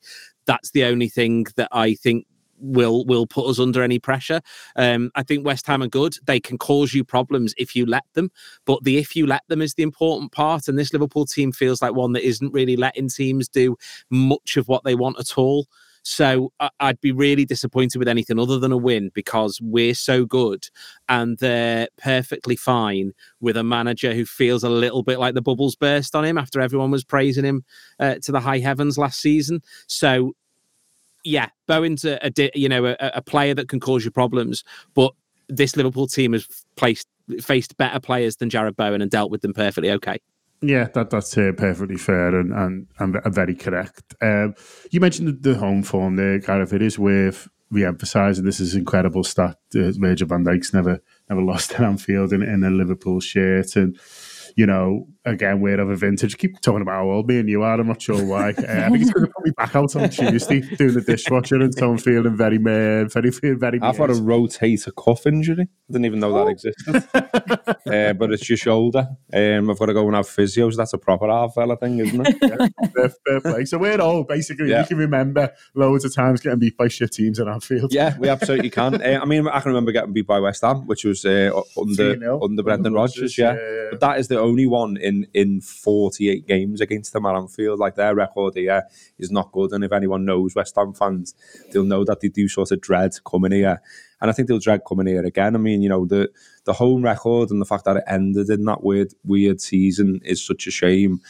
[0.47, 2.27] that's the only thing that I think
[2.61, 4.41] will will put us under any pressure.
[4.77, 6.15] Um, I think West Ham are good.
[6.25, 8.31] They can cause you problems if you let them,
[8.67, 10.69] but the if you let them is the important part.
[10.69, 13.77] And this Liverpool team feels like one that isn't really letting teams do
[14.11, 15.67] much of what they want at all.
[16.03, 20.67] So I'd be really disappointed with anything other than a win because we're so good
[21.09, 25.77] and they're perfectly fine with a manager who feels a little bit like the bubbles
[25.77, 27.65] burst on him after everyone was praising him
[27.99, 29.61] uh, to the high heavens last season.
[29.87, 30.33] So
[31.25, 34.65] yeah, Bowen's a, a you know a, a, player that can cause you problems,
[34.95, 35.13] but
[35.49, 36.47] this Liverpool team has
[36.77, 37.09] placed
[37.41, 40.19] faced better players than Jarrod Bowen and dealt with them perfectly okay.
[40.63, 44.15] Yeah, that that's uh, perfectly fair and, and and very correct.
[44.21, 44.55] Um,
[44.91, 46.73] you mentioned the, home form there, of.
[46.73, 48.45] It is worth re-emphasising.
[48.45, 49.57] This is incredible stat.
[49.75, 53.99] Uh, Virgil Van Dijk's never never lost at Anfield in, in a Liverpool shirt, and
[54.61, 56.37] you know, again, we're of a vintage.
[56.37, 57.81] Keep talking about how old me and you are.
[57.81, 58.53] I'm not sure why.
[58.61, 61.57] Uh, I think it's going to put me back out on Tuesday doing the dishwasher,
[61.57, 63.81] and so I'm feeling very, uh, very, very.
[63.81, 65.63] I've got a rotator cuff injury.
[65.63, 67.09] I didn't even know that existed.
[67.15, 69.09] uh, but it's your shoulder.
[69.33, 70.77] Um, I've got to go and have physios.
[70.77, 72.37] That's a proper half fella thing, isn't it?
[72.43, 73.65] yeah, fair, fair play.
[73.65, 74.71] So we're old, basically.
[74.71, 74.83] Yeah.
[74.83, 77.95] We can remember loads of times getting beat by shit teams in Anfield.
[77.95, 79.01] Yeah, we absolutely can.
[79.01, 82.43] Uh, I mean, I can remember getting beat by West Ham, which was uh, under
[82.43, 83.39] under Brendan Rodgers, Rodgers.
[83.39, 83.55] Yeah.
[83.55, 83.89] yeah, yeah.
[83.91, 87.79] but that is the only one in in 48 games against them at Anfield.
[87.79, 88.83] Like their record here
[89.19, 91.35] is not good, and if anyone knows West Ham fans,
[91.73, 93.81] they'll know that they do sort of dread coming here.
[94.21, 95.55] And I think they'll dread coming here again.
[95.55, 96.31] I mean, you know, the
[96.65, 100.45] the home record and the fact that it ended in that weird weird season is
[100.45, 101.21] such a shame.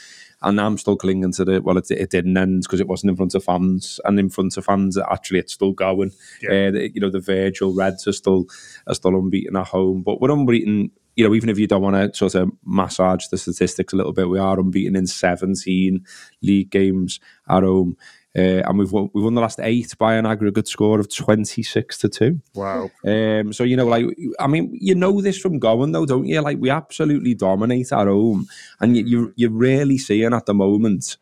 [0.43, 3.17] And I'm still clinging to the well, it, it didn't end because it wasn't in
[3.17, 6.13] front of fans, and in front of fans, actually, it's still going.
[6.41, 6.51] Yeah.
[6.51, 8.47] Uh, you know, the Virgil Reds are still
[8.87, 10.93] are still unbeaten at home, but we're unbeaten.
[11.17, 14.13] You know, even if you don't want to sort of massage the statistics a little
[14.13, 16.05] bit, we are unbeaten in 17
[16.43, 17.97] league games at home.
[18.37, 21.99] Uh, and we've won, we've won the last eight by an aggregate score of 26
[21.99, 22.41] to 2.
[22.55, 22.91] Wow.
[23.05, 24.07] Um, so you know, like
[24.39, 26.41] I mean, you know this from going though, don't you?
[26.41, 28.47] Like we absolutely dominate at home,
[28.81, 31.17] and you you you're really seeing at the moment,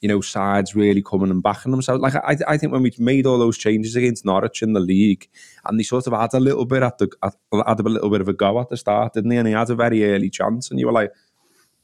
[0.00, 2.00] you know, sides really coming and backing themselves.
[2.00, 5.28] Like I I think when we made all those changes against Norwich in the league,
[5.66, 7.34] and they sort of had a little bit at the at,
[7.66, 9.36] had a little bit of a go at the start, didn't they?
[9.36, 11.12] And he had a very early chance, and you were like,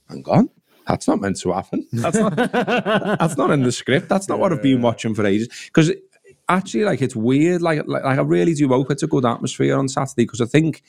[0.08, 0.50] hang on.
[0.86, 1.86] That's not meant to happen.
[1.92, 2.36] That's not.
[3.18, 4.08] that's not in the script.
[4.08, 5.48] That's not what I've been watching for ages.
[5.66, 5.92] Because
[6.48, 7.60] actually, like, it's weird.
[7.60, 10.24] Like, like, like, I really do hope it's a good atmosphere on Saturday.
[10.24, 10.84] Because I think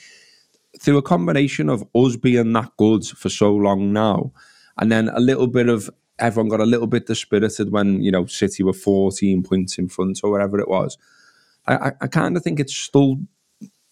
[0.79, 4.31] through a combination of us being that good for so long now,
[4.77, 5.89] and then a little bit of
[6.19, 10.21] everyone got a little bit dispirited when you know City were 14 points in front
[10.23, 10.97] or whatever it was.
[11.65, 13.17] I, I, I kind of think it's still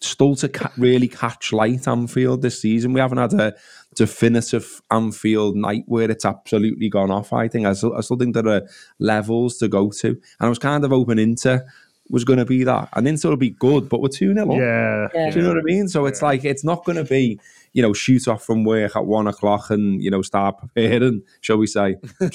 [0.00, 2.92] still to ca- really catch light Anfield this season.
[2.92, 3.54] We haven't had a
[3.94, 7.32] definitive Anfield night where it's absolutely gone off.
[7.32, 8.68] I think I still, I still think there are
[8.98, 11.64] levels to go to, and I was kind of open into
[12.08, 14.52] was going to be that, and then Inter will be good, but we're two 0
[14.52, 14.56] up.
[14.56, 15.08] Yeah.
[15.14, 15.30] Yeah.
[15.30, 15.88] Do you know what I mean?
[15.88, 17.40] So it's like it's not going to be,
[17.76, 21.58] you know, shoot off from work at one o'clock and you know start preparing, shall
[21.58, 21.96] we say?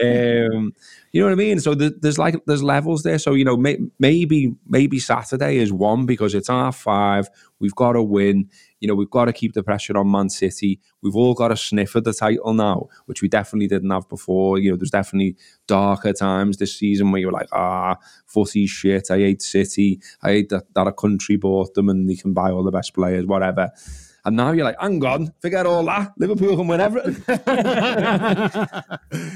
[0.00, 0.72] Um,
[1.10, 1.58] you know what I mean?
[1.58, 3.18] So the, there's like there's levels there.
[3.18, 7.28] So you know may, maybe maybe Saturday is one because it's half five.
[7.58, 8.48] We've got to win.
[8.84, 10.78] You know we've got to keep the pressure on Man City.
[11.00, 14.58] We've all got a sniff at the title now, which we definitely didn't have before.
[14.58, 19.10] You know there's definitely darker times this season where you're like ah footy shit.
[19.10, 20.02] I hate City.
[20.22, 22.92] I hate that, that a country bought them and they can buy all the best
[22.92, 23.70] players, whatever.
[24.26, 26.12] And now you're like, hang on, forget all that.
[26.16, 27.22] Liverpool can win everything.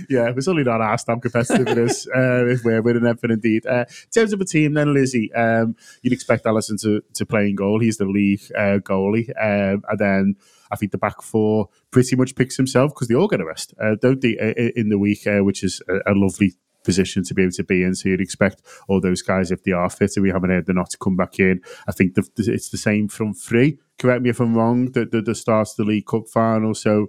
[0.09, 3.67] yeah, we're certainly not asked how competitive it is uh, if we're winning everything indeed.
[3.67, 7.49] Uh, in terms of a team, then Lizzi, um, you'd expect Alisson to, to play
[7.51, 7.81] in goal.
[7.81, 10.37] He's the league uh, goalie, um, and then
[10.71, 13.75] I think the back four pretty much picks himself because they all get a rest,
[13.83, 14.73] uh, don't they?
[14.75, 17.83] In the week, uh, which is a, a lovely position to be able to be
[17.83, 17.95] in.
[17.95, 20.75] So you'd expect all those guys, if they are fit, and we haven't heard they're
[20.75, 21.61] not to come back in.
[21.87, 23.79] I think the- it's the same from three.
[23.99, 24.93] Correct me if I'm wrong.
[24.93, 26.75] The, the, the starts the League Cup final.
[26.75, 27.09] So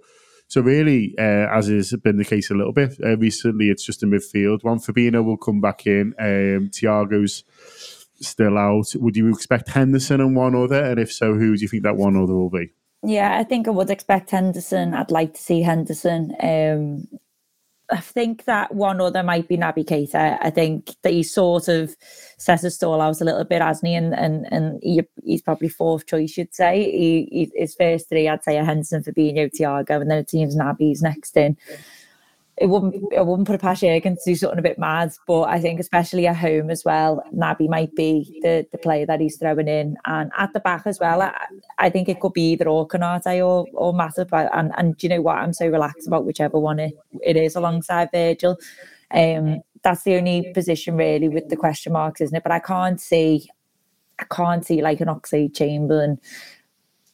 [0.49, 4.01] so really, uh, as has been the case a little bit uh, recently, it's just
[4.01, 4.63] a midfield.
[4.63, 6.15] One Fabinho will come back in.
[6.19, 7.43] Um, Thiago's
[8.19, 8.87] still out.
[8.95, 10.83] Would you expect Henderson and one other?
[10.83, 12.71] And if so, who do you think that one other will be?
[13.03, 14.95] Yeah, I think I would expect Henderson.
[14.95, 16.35] I'd like to see Henderson.
[16.41, 17.07] Um,
[17.91, 20.37] I think that one other might be Naby Keita.
[20.41, 21.95] I think that he sort of
[22.37, 23.95] set his stall out a little bit, hasn't he?
[23.95, 26.83] And and, and he, he's probably fourth choice, you'd say.
[26.83, 30.55] He, he, his first three, I'd say, are Henderson, Fabinho, Thiago, and then it seems
[30.55, 31.57] Naby's next in.
[32.59, 35.43] It wouldn't, I wouldn't put a past Jurgen to do something a bit mad, but
[35.43, 39.37] I think especially at home as well, Naby might be the, the player that he's
[39.37, 41.21] throwing in, and at the back as well.
[41.21, 41.33] I,
[41.77, 45.09] I think it could be either or Konate or or Matip, and and do you
[45.09, 45.37] know what?
[45.37, 46.93] I'm so relaxed about whichever one it,
[47.23, 48.57] it is alongside Virgil.
[49.11, 52.43] Um, that's the only position really with the question marks, isn't it?
[52.43, 53.49] But I can't see,
[54.19, 56.19] I can't see like an Oxlade-Chamberlain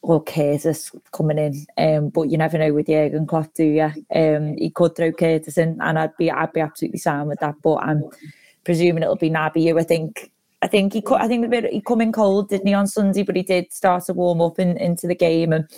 [0.06, 1.66] or Curtis coming in.
[1.76, 3.92] Um, but you never know with Jurgen Klopp, do you?
[4.14, 7.56] Um, he could throw Curtis in, and I'd be I'd be absolutely fine with that.
[7.60, 8.04] But I'm
[8.64, 9.78] presuming it'll be Naby.
[9.78, 10.30] I think.
[10.62, 13.22] I think he I think he come in cold, didn't he, on Sunday?
[13.22, 15.68] But he did start to warm up in, into the game, and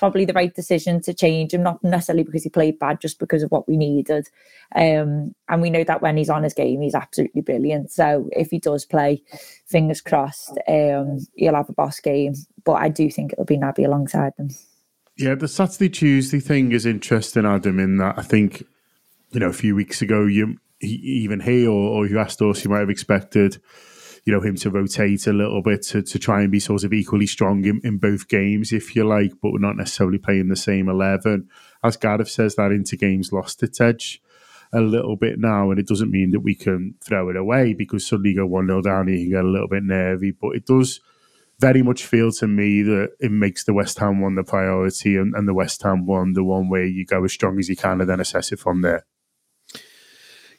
[0.00, 1.62] probably the right decision to change him.
[1.62, 4.28] Not necessarily because he played bad, just because of what we needed.
[4.74, 7.92] Um, and we know that when he's on his game, he's absolutely brilliant.
[7.92, 9.22] So if he does play,
[9.66, 12.34] fingers crossed, um, he'll have a boss game.
[12.64, 14.48] But I do think it'll be Naby alongside them.
[15.16, 17.78] Yeah, the Saturday Tuesday thing is interesting, Adam.
[17.78, 18.64] In that I think
[19.32, 22.70] you know a few weeks ago, you even he or, or you asked us, you
[22.70, 23.60] might have expected
[24.24, 26.92] you know him to rotate a little bit to, to try and be sort of
[26.92, 30.56] equally strong in, in both games, if you like, but we're not necessarily playing the
[30.56, 31.48] same eleven.
[31.82, 34.22] As Gareth says, that into games lost its edge
[34.72, 38.06] a little bit now, and it doesn't mean that we can throw it away because
[38.06, 40.54] suddenly you go one 0 down, and you can get a little bit nervy, but
[40.54, 41.00] it does
[41.58, 45.34] very much feel to me that it makes the West Ham one the priority and,
[45.34, 48.00] and the West Ham one the one where you go as strong as you can
[48.00, 49.04] and then assess it from there.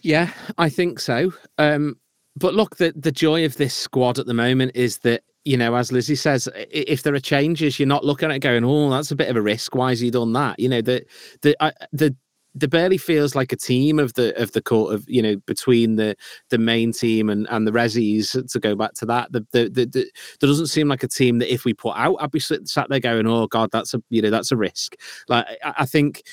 [0.02, 1.34] Yeah, I think so.
[1.58, 1.98] Um,
[2.36, 5.74] but look, the the joy of this squad at the moment is that you know,
[5.76, 9.16] as Lizzi says, if there are changes, you're not looking at going, "Oh, that's a
[9.16, 9.76] bit of a risk.
[9.76, 11.04] Why has he done that?" You know, the
[11.42, 12.16] the uh, the
[12.54, 15.96] the barely feels like a team of the of the court of you know between
[15.96, 16.16] the
[16.50, 19.86] the main team and and the resis to go back to that the, the, the,
[19.86, 22.90] the there doesn't seem like a team that if we put out I'd be sat
[22.90, 24.96] there going oh god that's a you know that's a risk
[25.30, 26.24] like I, I think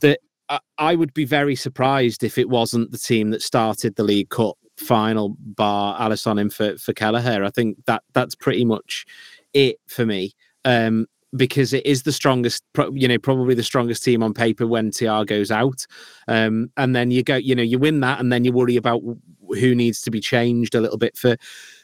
[0.00, 4.04] that I, I would be very surprised if it wasn't the team that started the
[4.04, 9.06] League Cup final bar Alisson in for for Kelleher I think that that's pretty much
[9.54, 10.32] it for me
[10.64, 12.62] um because it is the strongest,
[12.92, 15.86] you know, probably the strongest team on paper when Thiago's out.
[16.28, 19.02] Um, and then you go, you know, you win that, and then you worry about
[19.48, 21.36] who needs to be changed a little bit for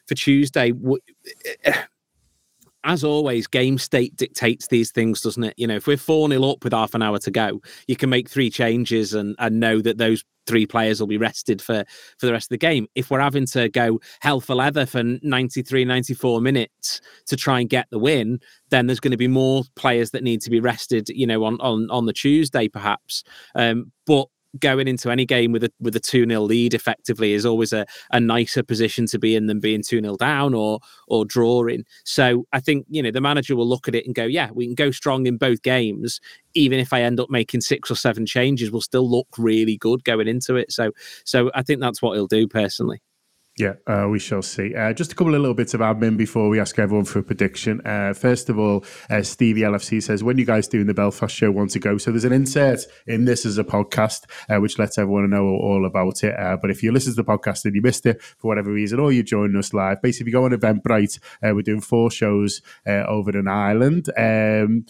[0.07, 0.73] for Tuesday.
[2.85, 5.55] As always, game state dictates these things, doesn't it?
[5.57, 8.09] You know, if we're 4 0 up with half an hour to go, you can
[8.09, 11.85] make three changes and, and know that those three players will be rested for
[12.19, 12.87] for the rest of the game.
[12.95, 17.69] If we're having to go hell for leather for 93, 94 minutes to try and
[17.69, 18.41] get the win,
[18.71, 21.61] then there's going to be more players that need to be rested, you know, on
[21.61, 23.23] on on the Tuesday perhaps.
[23.55, 24.27] Um, but
[24.61, 27.87] going into any game with a with a 2 0 lead effectively is always a,
[28.13, 31.85] a nicer position to be in than being 2 0 down or or drawing.
[32.05, 34.67] So I think, you know, the manager will look at it and go, yeah, we
[34.67, 36.21] can go strong in both games.
[36.55, 40.05] Even if I end up making six or seven changes, we'll still look really good
[40.05, 40.73] going into it.
[40.73, 40.93] So
[41.25, 43.03] so I think that's what he'll do personally.
[43.59, 44.73] Yeah, uh, we shall see.
[44.73, 47.23] Uh, just a couple of little bits of admin before we ask everyone for a
[47.25, 47.85] prediction.
[47.85, 51.51] Uh, first of all, uh, Stevie LFC says, when you guys doing the Belfast show
[51.51, 51.99] want to go?
[51.99, 55.85] So there's an insert in this as a podcast, uh, which lets everyone know all
[55.87, 56.39] about it.
[56.39, 59.01] Uh, but if you listen to the podcast and you missed it for whatever reason,
[59.01, 63.37] or you're joining us live, basically, you go on Eventbrite, we're doing four shows over
[63.37, 64.09] in Ireland.
[64.17, 64.87] Um,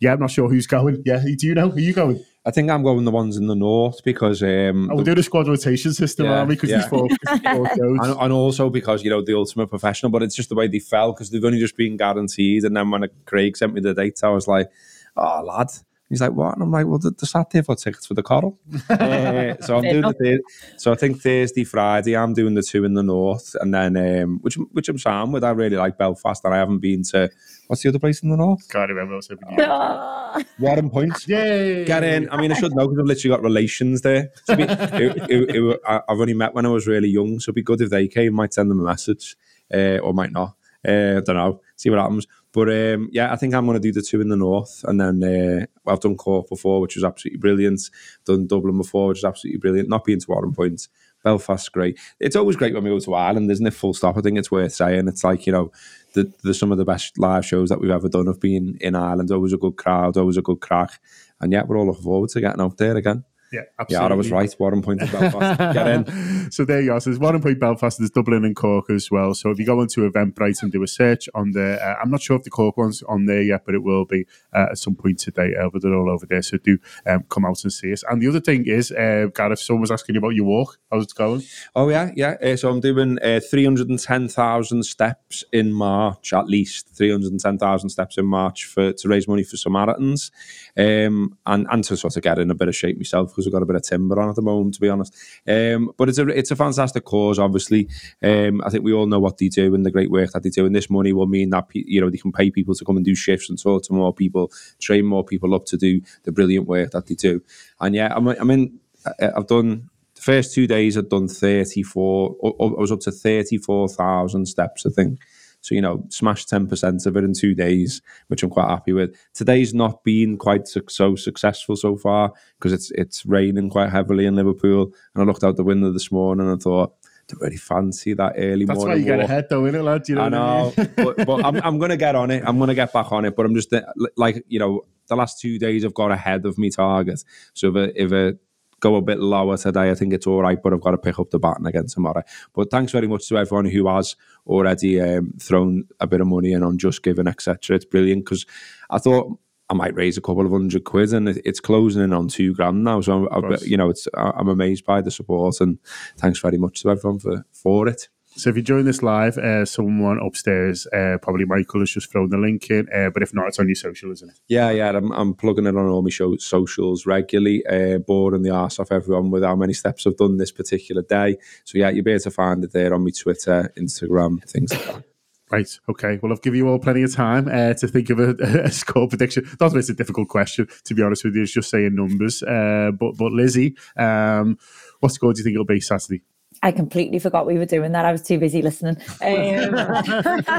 [0.00, 1.04] yeah, I'm not sure who's going.
[1.06, 1.70] Yeah, do you know?
[1.70, 2.24] Are you going?
[2.44, 5.22] I think I'm going the ones in the north because um, oh, we're doing a
[5.22, 6.56] squad rotation system, yeah, are we?
[6.56, 6.88] Because yeah.
[6.88, 10.56] four, four and, and, also because you know the ultimate professional, but it's just the
[10.56, 12.64] way they fell because they've only just been guaranteed.
[12.64, 14.68] And then when Craig sent me the dates, I was like,
[15.16, 15.68] "Oh, lad."
[16.12, 18.58] He's like, "What?" And I'm like, "Well, the, the Saturday for tickets for the Coral."
[18.90, 20.40] uh, so I'm doing the third,
[20.78, 24.38] so I think Thursday, Friday, I'm doing the two in the north, and then um,
[24.42, 25.42] which which I'm Sam with.
[25.42, 27.30] I really like Belfast, and I haven't been to
[27.72, 28.68] What's the other place in the north?
[28.68, 29.14] Can't remember.
[29.14, 29.28] What's
[30.60, 31.26] Warrenpoint.
[31.26, 31.86] Yay!
[31.86, 32.28] Get in.
[32.28, 34.30] I mean, I should know because I've literally got relations there.
[34.44, 37.54] So be, it, it, it, I've only met when I was really young, so it'd
[37.54, 38.34] be good if they came.
[38.34, 39.36] Might send them a message,
[39.72, 40.54] uh, or might not.
[40.86, 41.62] Uh, I don't know.
[41.76, 42.26] See what happens.
[42.52, 45.00] But um, yeah, I think I'm going to do the two in the north, and
[45.00, 47.80] then uh, I've done Cork before, which was absolutely brilliant.
[48.26, 49.88] Done Dublin before, which is absolutely brilliant.
[49.88, 50.88] Not being to Warrenpoint,
[51.24, 51.98] Belfast's great.
[52.20, 53.74] It's always great when we go to Ireland, isn't it?
[53.74, 54.18] Full stop.
[54.18, 55.08] I think it's worth saying.
[55.08, 55.72] It's like you know,
[56.12, 58.94] the, the some of the best live shows that we've ever done have been in
[58.94, 59.30] Ireland.
[59.30, 61.00] Always a good crowd, always a good crack,
[61.40, 63.24] and yet we're all looking forward to getting out there again.
[63.52, 64.08] Yeah, absolutely.
[64.08, 64.56] Yeah, I was right.
[64.58, 65.58] Warrenpoint Belfast.
[65.74, 66.50] Get in.
[66.50, 66.98] so there you go.
[66.98, 69.34] So there's Warrenpoint Belfast, there's Dublin and Cork as well.
[69.34, 72.22] So if you go onto Eventbrite and do a search on there, uh, I'm not
[72.22, 74.94] sure if the Cork one's on there yet, but it will be uh, at some
[74.94, 75.54] point today.
[75.54, 76.40] Uh, but they're all over there.
[76.40, 78.02] So do um, come out and see us.
[78.08, 80.78] And the other thing is, uh, Gareth, someone was asking you about your walk.
[80.90, 81.42] How's it going?
[81.76, 82.36] Oh, yeah, yeah.
[82.42, 88.64] Uh, so I'm doing uh, 310,000 steps in March, at least 310,000 steps in March
[88.64, 90.30] for to raise money for Samaritans
[90.76, 93.52] um, and, and to sort of get in a bit of shape myself because we've
[93.52, 95.14] got a bit of timber on at the moment, to be honest.
[95.46, 97.88] Um, but it's a it's a fantastic cause, obviously.
[98.22, 100.50] Um, I think we all know what they do and the great work that they
[100.50, 102.96] do, and this money will mean that you know they can pay people to come
[102.96, 104.50] and do shifts and talk to more people,
[104.80, 107.42] train more people up to do the brilliant work that they do.
[107.80, 108.80] And yeah, I'm, I mean,
[109.20, 110.96] I've done the first two days.
[110.96, 112.36] I've done 34.
[112.42, 115.20] I was up to 34,000 steps, I think.
[115.62, 119.16] So, you know, smashed 10% of it in two days, which I'm quite happy with.
[119.32, 124.26] Today's not been quite so, so successful so far because it's it's raining quite heavily
[124.26, 124.92] in Liverpool.
[125.14, 126.94] And I looked out the window this morning and I thought,
[127.28, 128.98] don't really fancy that early That's morning.
[128.98, 129.28] That's why you walk.
[129.28, 130.08] get ahead, though, innit, lad?
[130.08, 130.92] You know I know, I mean?
[130.96, 132.42] but, but I'm, I'm going to get on it.
[132.46, 133.36] I'm going to get back on it.
[133.36, 133.72] But I'm just
[134.16, 137.22] like, you know, the last two days I've got ahead of me target.
[137.54, 138.38] So if a, if a
[138.82, 139.90] go a bit lower today.
[139.90, 142.22] I think it's all right, but I've got to pick up the baton again tomorrow.
[142.52, 144.16] But thanks very much to everyone who has
[144.46, 147.76] already um, thrown a bit of money in on Just Giving, etc.
[147.76, 148.44] It's brilliant because
[148.90, 149.38] I thought
[149.70, 152.84] I might raise a couple of hundred quid, and it's closing in on two grand
[152.84, 153.00] now.
[153.00, 155.78] So I'm, you know, it's I'm amazed by the support, and
[156.18, 158.08] thanks very much to everyone for for it.
[158.34, 162.30] So if you join this live, uh, someone upstairs, uh, probably Michael, has just thrown
[162.30, 162.88] the link in.
[162.94, 164.40] Uh, but if not, it's on your social, isn't it?
[164.48, 168.50] Yeah, yeah, I'm, I'm plugging it on all my show, socials regularly, uh, boring the
[168.50, 171.36] arse off everyone with how many steps I've done this particular day.
[171.64, 174.86] So yeah, you'll be able to find it there on my Twitter, Instagram, things like
[174.86, 175.04] that.
[175.50, 175.68] Right.
[175.90, 176.18] Okay.
[176.22, 178.30] Well, I've given you all plenty of time uh, to think of a,
[178.64, 179.46] a score prediction.
[179.58, 181.42] That's it's a difficult question, to be honest with you.
[181.42, 182.42] It's just saying numbers.
[182.42, 184.58] Uh, but but Lizzi, um,
[185.00, 186.22] what score do you think it'll be Saturday?
[186.62, 188.04] I completely forgot we were doing that.
[188.04, 188.96] I was too busy listening.
[189.22, 189.74] Um,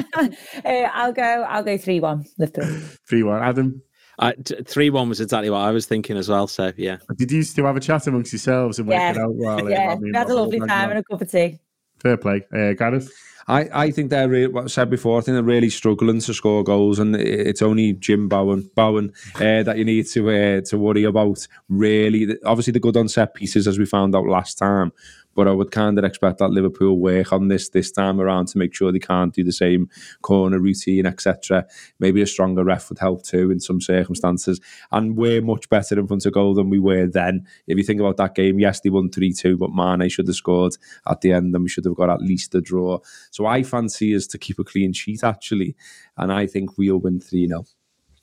[0.66, 1.24] uh, I'll go.
[1.24, 2.26] I'll go three one.
[2.38, 2.66] Liverpool.
[3.08, 3.42] Three one.
[3.42, 3.82] Adam,
[4.20, 6.48] Uh, t- three one was exactly what I was thinking as well.
[6.48, 9.12] So yeah, did you still have a chat amongst yourselves and work Yeah.
[9.12, 9.34] it out?
[9.36, 10.90] While, yeah, while me we had a lovely time out?
[10.92, 11.60] and a cup of tea.
[12.00, 13.12] Fair play, uh, Gareth.
[13.46, 15.18] I, I think they're re- what I said before.
[15.18, 19.64] I think they're really struggling to score goals, and it's only Jim Bowen Bowen uh,
[19.64, 21.46] that you need to uh, to worry about.
[21.68, 24.94] Really, obviously they're good on set pieces, as we found out last time.
[25.36, 28.58] But I would kind of expect that Liverpool work on this this time around to
[28.58, 29.90] make sure they can't do the same
[30.22, 31.66] corner routine, etc.
[32.00, 34.60] Maybe a stronger ref would help too in some circumstances.
[34.92, 37.48] And we're much better in front of goal than we were then.
[37.68, 40.36] If you think about that game, yes, they won 3 2, but Mane should have
[40.36, 40.78] scored
[41.08, 43.00] at the end and we should have got at least a draw.
[43.32, 45.76] So I fancy us to keep a clean sheet, actually.
[46.18, 47.66] And I think we'll win 3 0.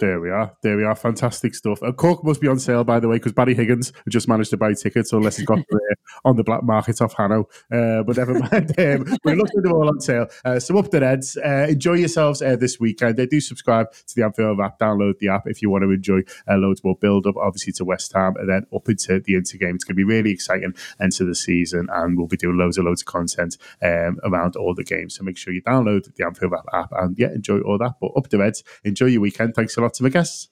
[0.01, 0.51] There we are.
[0.63, 0.97] There we are.
[0.97, 1.83] Fantastic stuff.
[1.83, 4.57] Uh, Cork must be on sale, by the way, because Barry Higgins just managed to
[4.57, 5.77] buy tickets, unless he's got uh,
[6.25, 7.51] on the black market off Hanno.
[7.71, 8.75] Uh, but never mind.
[8.81, 10.27] Um, we're looking at them all on sale.
[10.43, 11.37] Uh, so up the Reds.
[11.37, 13.19] Uh, enjoy yourselves uh, this weekend.
[13.19, 14.79] They do subscribe to the Anfield app.
[14.79, 17.85] Download the app if you want to enjoy uh, loads more build up, obviously to
[17.85, 19.75] West Ham, and then up into the Inter game.
[19.75, 22.87] It's going to be really exciting into the season, and we'll be doing loads and
[22.87, 25.17] loads of content um, around all the games.
[25.17, 27.97] So make sure you download the Anfield app and yeah, enjoy all that.
[28.01, 28.65] But up the Reds.
[28.85, 29.55] Enjoy your weekend.
[29.55, 30.49] Thanks a lot to my guests.